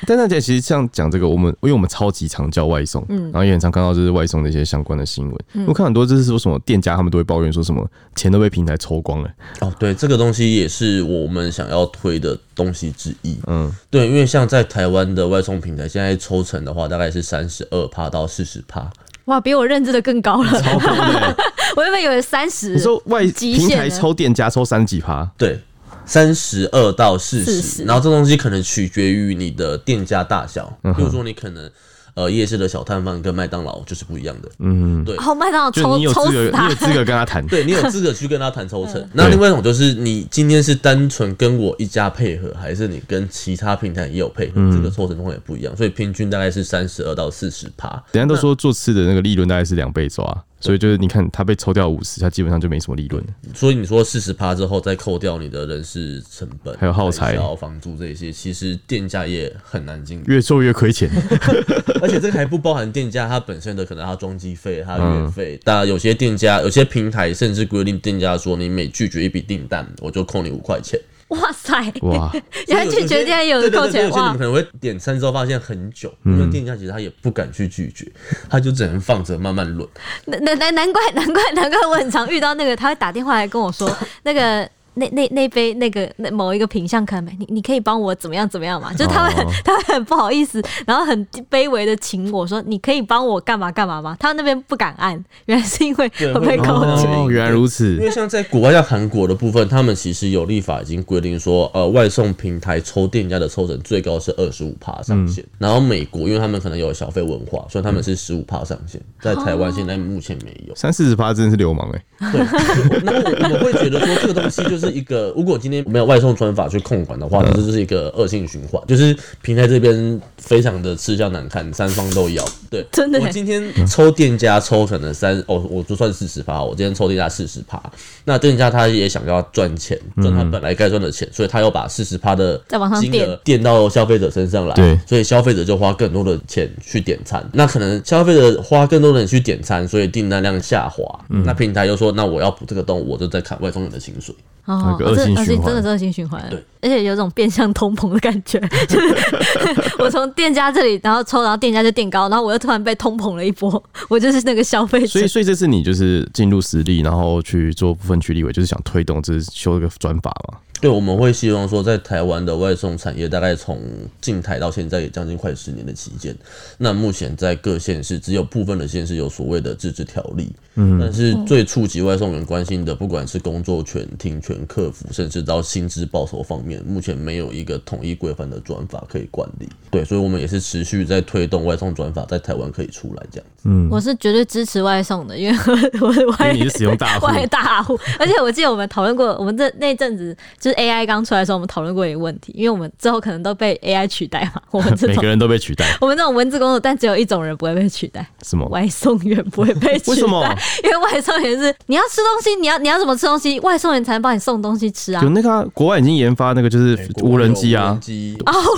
[0.06, 5.38] 但大家其实像讲这个，我们因为我们超级常叫外送，嗯，然后也很常看到就是外送的一些相关的新闻。
[5.54, 7.84] 嗯、我看很多就是说什么店家他们都会抱怨说什么
[8.14, 9.30] 钱都被平台抽光了。
[9.60, 13.36] 哦，对，这个东西也是我们想要推的东西之一。
[13.46, 18.90] 嗯，对，因为像在台湾的外送平台，现在抽成的话大概是三十二趴到四十趴。
[19.24, 21.36] 哇，比我认知的更高了，超高的。
[21.76, 22.70] 我原本以为三十。
[22.70, 25.30] 你说外平台抽店家抽三十几趴？
[25.36, 25.60] 对。
[26.08, 31.70] 三十二到四十，然后这东西可能取决于你的店家大小，比如说你可能。
[32.14, 34.48] 呃，夜市的小摊贩跟麦当劳就是不一样的。
[34.58, 35.16] 嗯，对。
[35.18, 37.46] 好，麦当劳抽你有资格，你有资格跟他谈。
[37.46, 39.08] 对，你有资格去跟他谈抽成。
[39.12, 45.76] 那另外一种就是，你今天是单纯跟我一家配合，还是你跟其他平台也有配合，这个抽成状况也不一样。
[45.76, 47.88] 所以平均大概是三十二到四十趴。
[48.10, 53.24] 人家都说做吃的那个利润大概是两倍抓，所以就是你看他被抽掉五十，他基本上就没什么利润。
[53.54, 61.08] 所以你说四十趴之后再扣掉你的人事成本，还有耗材、房租这些，其实店家也很难经营，越做越亏钱。
[62.02, 65.58] 而且这个还不包含店家他本身的可能他装机费、他的运费。
[65.64, 70.98] 当然，有些店家、有些平台甚至规定店家说，你每拒绝一笔订单，我就扣你五块钱。
[71.28, 71.72] 哇塞！
[72.02, 72.32] 哇，
[72.66, 74.08] 然后拒绝店家有扣钱。
[74.08, 78.10] 有些你可能会点餐之后发现很久，因为店家其实他也不敢去拒绝，
[78.48, 79.88] 他就只能放着慢慢轮。
[80.24, 84.68] 难难难怪难怪难怪我很常遇到那个，他会打电话来跟我说那个。
[84.98, 88.92] 那那那杯那个那某一个品相可能没你，你可以帮我怎么样怎么样嘛？
[88.92, 94.16] 就他会很 他会很不好意思，然后很卑微的请我说，你可以帮我干嘛干嘛吗？
[94.18, 97.10] 他那边不敢按，原来是因为会被扣钱。
[97.10, 97.92] 哦，原来如此。
[97.94, 105.44] 因为像在国外，像韩国的部分，他们其实有立法已经规定说，呃，外送平台抽店家的抽成最高是二十五趴上限。
[105.44, 109.00] 嗯、然后美国，因为他们可能有小费文化，所以他们是十五趴上限。
[109.20, 112.30] 在台湾现在目前没有三四十趴，真的是流氓哎。
[112.32, 112.40] 对，
[113.04, 114.87] 那我我们会觉得说这个东西就是。
[114.90, 122.44] 一个，如果今天没有外送专法去控管的话，这就是一个恶性循环，就是平台这边非常的吃相难看，三方都要。
[122.70, 123.18] 对，真的。
[123.20, 127.82] 我今天抽店家抽可能三哦，我就算四十趴，我今天抽店家四十趴，
[128.24, 132.60] 那店家他也想要赚钱，赚他本来该赚的钱，所以他要把四十趴的
[133.00, 144.34] 金额垫到消费者身上来，对，所以消费者就花更多的钱去点餐，那可能消费者花更多的钱去点餐，所以订单量下滑，那平台又说，那我要补这个洞，我就在砍外送人的薪水。
[144.68, 146.44] 哦，恶性循环，真的是恶性循环。
[146.50, 149.16] 对，而且有种变相通膨的感觉，就是
[149.98, 155.06] 我从店家这里，然后抽，然后店家就垫高，然后我又突然被通膨了一波，我就是那个消费者。
[155.06, 160.58] 所以，所以这次你就是进入实力，然后去做部分区立委，就是想推动，就是修一个转法嘛。
[160.80, 163.80] 对，我们会希望说，在台湾的外送产业，大概从
[164.20, 166.36] 进台到现在也将近快十年的期间，
[166.76, 179.68] 那目前在各县市只有部分的县市有所谓的自治条例，嗯，但是最触及外送员关心的，不管是工作权、停权、客服，甚至到薪资报酬方面，目前没有一个统一规范的转法可以管理。
[179.90, 183.62] 对，所以我们也是持续在推动外送转法在台湾可以出来这样子。
[183.64, 185.58] 嗯，我是绝对支持外送的，因为
[186.00, 190.36] 我外你是使用大户，外大户，而且我记得我们讨论过，我们这那阵子。
[190.67, 194.60] 就是 AI 刚出来的时候，我们讨论过一个问题，因为我们之后可能都被 AI 取代嘛。
[194.70, 198.66] 我们这种每个人都被取代， 我们这种文字工作，但只有一种人不会被取代，什么？
[198.68, 200.12] 外送员不会被取代。
[200.12, 200.42] 为什么？
[200.84, 205.22] 因为外送员是你要吃东西，你要你要怎么吃东西，外送员才能帮你送东西吃啊。
[205.22, 207.98] 有那个、啊、国外已经研发那个就是无人机啊，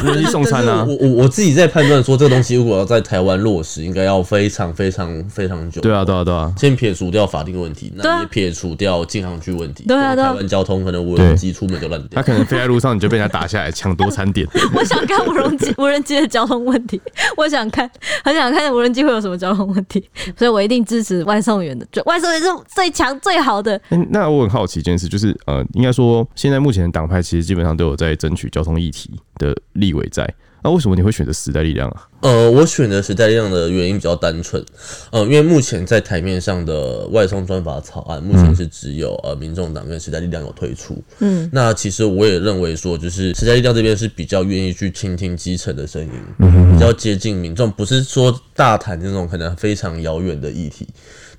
[0.02, 0.86] 无人机送餐啊。
[0.88, 5.80] 我我我自己在判断说，这个东西如果要在台湾落实，应该要非常非常非常久。
[5.80, 6.52] 对啊，对啊，对啊。
[6.58, 9.84] 先撇除掉法定问题，那也撇除掉禁航区问题。
[9.86, 10.28] 对啊，对啊。
[10.28, 12.60] 台湾交通可能无人机出门就烂掉，他可能飞。
[12.60, 14.46] 在路上你就被人家打下来抢夺餐点。
[14.76, 17.00] 我想看无人机无人机的交通问题，
[17.38, 17.90] 我想看，
[18.22, 21.86] 很想看无人机会有什么交通问题， 所以我一定支持外送员的。
[22.04, 23.80] 外送员是最强最好的。
[23.88, 30.28] 欸，那我很好奇一件事，就是呃，应该说现在目前的党派其实基本上都有在争取交通议题的立委在。
[30.62, 32.06] 那为什么你会选择时代力量啊？
[32.20, 34.62] 呃，我选择时代力量的原因比较单纯，
[35.10, 41.02] 呃，因为目前在台面上的外送专法草案，目前是只有呃民众党跟时代力量有推出。
[41.20, 46.10] 嗯，那其实我也认为说，就是时代力量这边是比较愿意去倾听基层的声音，
[46.72, 50.86] 比较接近民众，不是说大谈这种可能非常遥远的议题。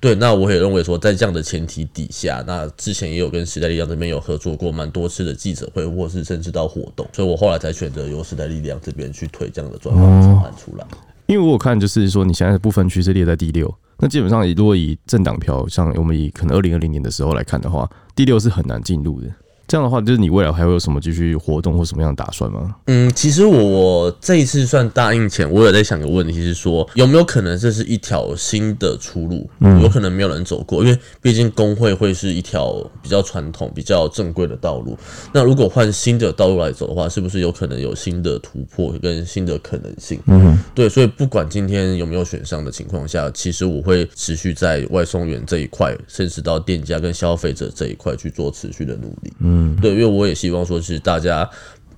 [0.02, 10.84] 对，那我也认为说，在这样的前提底下，那之前也有跟时代力量这边有合作过蛮多次的记者会，或是甚至到活动，所以我后来才选择由时代力量这边去推这样的专访方案出来。
[11.26, 19.28] 因为我看就是说，你现在的不分区是列在第六，那基本上如果以政党票，像我们以可能二零二零年的时候来看的话，第六是很难进入的。
[19.72, 22.76] 这样的话，就是你未来还会有什么继续活动或什么样的打算吗？
[22.88, 29.48] 嗯，其实我这一次算答应前，我有在想个问题是说，有没有可能这是一条新的出路？
[29.60, 34.94] 嗯，有可能没有人走过，因为毕竟工会会是一条比较传统、比较正规的道路。
[35.32, 40.20] 那如果换新的道路来走的话，是不是有可能有新的突破跟新的可能性？
[40.26, 49.32] 嗯，对，所以不管今天有没有选上的情况下，其实我会持续在外送员这一块，甚至到店家跟消费者这一块去做持续的努力。
[49.38, 51.48] 嗯，对，因为我也希望说是大家。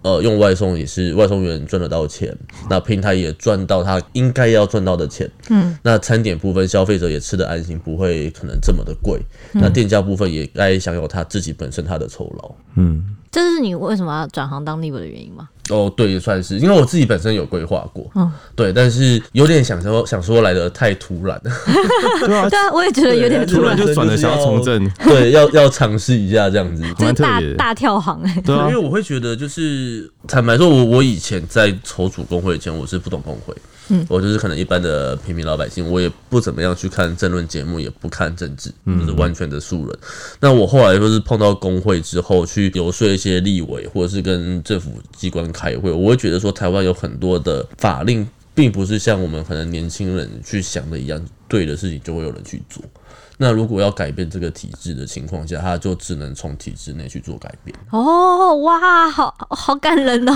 [0.05, 2.31] 呃，用外送也是外送员赚得到钱，
[2.69, 5.27] 那平台也赚到他应该要赚到的钱。
[5.49, 9.19] 嗯，那餐点部分消费者也吃得安心，不会可能这么的贵。
[9.55, 12.55] 嗯、那店家部分也该享有他自己本身他的酬劳。
[12.77, 15.49] 嗯，这是你为什么要转行当 Live 的原因吗？
[15.71, 21.41] 哦，对，算是，因为我自己本身有规划过，嗯，对，但是有点想说，想说来的太突然，
[22.21, 33.55] 对啊，对啊，我也觉得有点突然，就转了想要从政， 对，要要尝试一下这样子，蛮特别，大跳行哎，对啊，因为我会觉得，就是坦白说，我我以前在筹组工会前，我是不懂工会。
[33.89, 39.99] 嗯，我就是可能一般的平民老百姓，我也不怎么样去看政论节目，也不看政治，就是完全的素人。
[40.41, 52.83] 那我后来就是碰到工会之后，去游说一些立委，或者是跟政府机关开会，我会觉得说，台湾有很多的法令，并不是像我们可能年轻人去想的一样，对的事情就会有人去做。
[53.37, 57.77] 那如果要改变这个体制的情况下，他就只能从体制内去做改变。
[57.91, 60.35] 哦，哇，好好感人哦！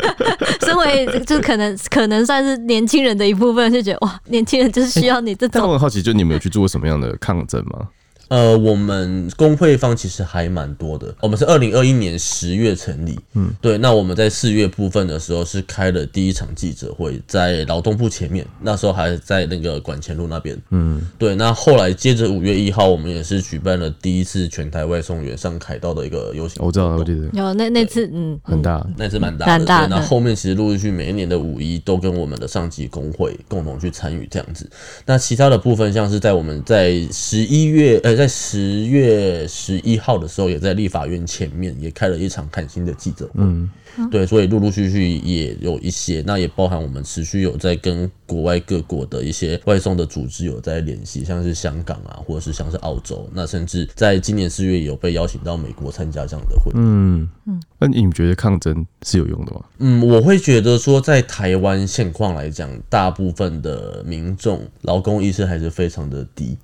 [0.60, 5.60] 身为就可能可能算是年轻人的一部分，就觉得哇，年轻人就是需要你这种。
[5.60, 7.88] 但我很好奇，就你们有去做过什么样的抗争吗？
[8.28, 11.14] 呃，我们工会方其实还蛮多的。
[11.20, 13.78] 我们是二零二一年十月成立，嗯，对。
[13.78, 21.36] 那我们在四月部分的时候是开了第一场记者会，在劳动部前面，那时候还在那个管前路那边，嗯，对。
[21.36, 26.56] 那后来接着五月一号，我们也是举办了第一次全台外送员上凯道的一个游行。
[26.64, 29.64] 我知道，我记得有那那次，嗯，很大，那次蛮大的。
[29.64, 29.88] 大的。
[29.88, 34.68] 那后面其实陆陆续续每一年的五一都跟我们的上级工会共同去参与这样子。
[35.04, 38.15] 那其他的部分，像是在我们在十一月，呃。
[38.16, 43.32] 在十月十一号的时候，也在立法院前面也开了一场看新的记者会。
[43.36, 43.70] 嗯，
[44.10, 56.72] 对，所以陆陆续续也有一些，那也包含我们持续有在跟国外各国的一些外送的组织有在联系，像是香港啊，或者是像是澳洲，那甚至在今年四月有被邀请到美国参加这样的会。
[56.74, 59.60] 嗯嗯，那你们觉得抗争是有用的吗？
[59.78, 66.56] 嗯，我会觉得说，在台湾现况来讲，大部分的民众劳工意识还是非常的低。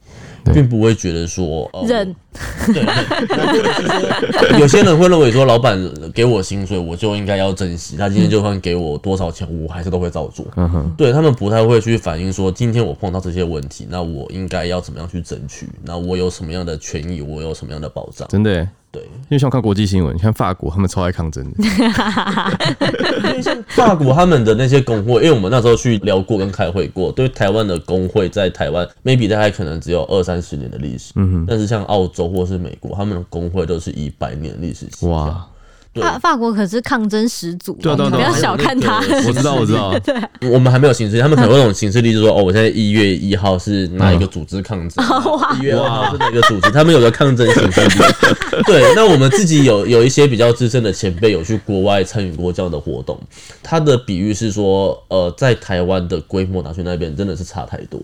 [0.52, 2.16] 并不会觉得说，呃、人
[2.72, 2.82] 对，
[4.60, 5.78] 有些人会认为说，老板
[6.14, 7.96] 给我薪水，我就应该要珍惜。
[7.96, 10.46] 他今天就算给我多少钱，我还是都会照做。
[10.56, 15.68] 嗯哼，对，他们不太会去反映说，今天我碰到这些问题，那我应该要怎么样去争取？
[15.84, 17.20] 那我有什么样的权益？
[17.20, 18.26] 我有什么样的保障？
[18.28, 18.68] 真的。
[18.92, 21.50] 对，因为像看国际新闻，你看法国他们超爱抗争的。
[23.24, 34.86] 因为像法国他们的那些工会，因为我们那时候去聊过跟开会过，对台湾的工会在台湾 maybe 大概可能只有二三十年的历史，嗯哼，但是像澳洲或是美国，他们的工会都是以百年历史。
[35.06, 35.44] 哇。
[36.00, 38.98] 法法国可是抗争始祖，对对对，不要小看他。
[39.26, 39.98] 我知道， 我知道。
[39.98, 40.14] 对，
[40.50, 45.04] 我们还没有行事历，他们可能有那种形式力，就是说，哦，我现在一月一号是哪一个组织抗争，
[45.60, 48.04] 一月二号是哪个组织，他们有个抗争形式力。
[48.64, 53.20] 对，那我们自己有有一些比较资深的前辈有去国外参与过这样的活动，
[53.62, 58.00] 他的比喻是说，呃，在台湾的规模拿去那边真的是差太多。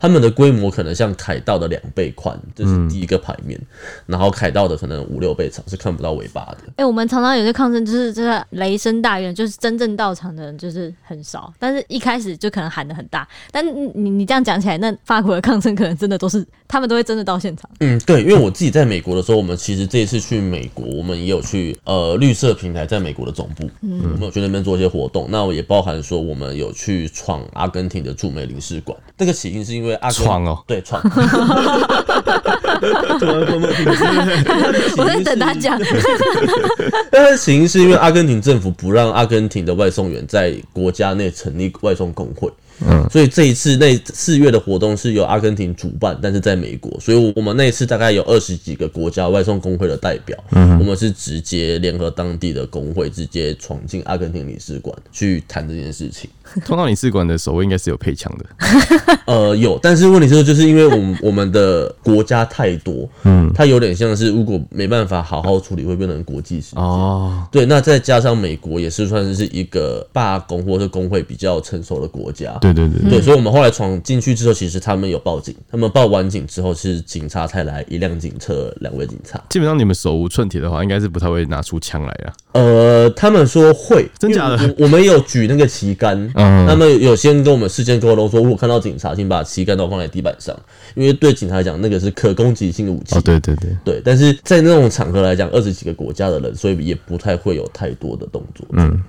[0.00, 3.60] 他们的规模可能像凯道的两倍宽，这是第一个牌面。
[3.60, 3.66] 嗯、
[4.06, 6.58] 然后凯道的可能五六倍长，是看不到尾巴的。
[6.68, 11.52] 哎、欸，我们常常有些抗争，就是这个雷声大雨，就是真正到场的人就是很少。
[11.58, 13.28] 但是一开始就可能喊的很大。
[13.50, 13.62] 但
[13.94, 17.68] 你你这样讲起来，那法国的抗争可能真的都是他们都会真的到现场。
[17.80, 25.26] 嗯，对，因为我自己在美国的时候，我们其实这一次去美国，我们也有去呃绿色平台在美国的总部，嗯，我们有去那边做一些活动。
[25.30, 28.96] 那我也包含说，我们有去闯阿根廷的驻美领事馆。
[29.18, 29.89] 这个起因是因为。
[30.12, 31.00] 闯哦，对，闯。
[34.96, 35.80] 我在等他讲。
[37.10, 42.50] 但是起因是因为阿根廷政府不让阿根廷的外送员在国家内成立外送工会。
[42.82, 56.30] 嗯，所以这一次那四月的活动是由阿根廷主办，但是在美国，所以我们那一次大概有二十几个国家外送工会的代表，嗯，我们是直接联合当地的工会，直接闯进阿根廷领事馆去谈这件事情。
[56.66, 59.18] 通道领事馆的守卫应该是有配枪的。
[59.26, 66.82] 呃，有，但是问题是，就是因为我们 我们的国家太多，嗯，它有点像是如果没办法好好处理，会变成国际事件。
[66.82, 72.52] 哦，对，那再加上美国也是算是一个罢工或者工会比较成熟的国家。
[72.60, 79.40] 对对对对，对，所以我们后来闯进去之后，其实他们有报警，他们报完警之后，是警察才来，一辆警车，两位警察。
[79.48, 82.32] 基本上你们手无寸铁的话，应该是不太会拿出枪来啊。
[82.52, 84.56] 呃，他们说会，真假的？
[84.78, 90.58] 我，我们有举那个旗杆，嗯，他们有先跟我们事先沟通说，如果看到警察，请把旗杆都放在地板上，
[90.94, 93.16] 因为对警察来讲，那个是可攻击性的武器。
[93.16, 98.66] 哦，对对对对，但是在那种场合来讲，二十几个国家的人，所以也不太会有太多的动作。
[98.72, 99.02] 嗯。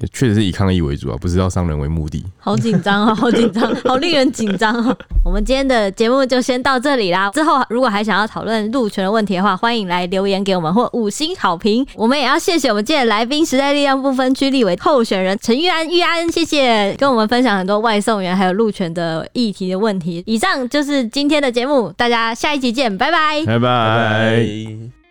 [0.00, 2.24] 也确实是以抗议为主啊，不是要伤人为目的。
[2.38, 4.96] 好紧张哦，好紧张，好令人紧张哦。
[5.24, 7.30] 我们今天的节目就先到这里啦。
[7.30, 11.86] 之后如果还想要讨论路权的问题的话，欢迎来留言给我们或五星好评。
[11.94, 20.22] 我们也要谢谢我们今天的来宾，时代力量不分区立委候选人陈玉安玉安，谢谢跟我们分享很多外送员还有路权的议题的问题。
[20.26, 25.01] 以上就是今天的节目，大家下一集见，拜拜，拜拜。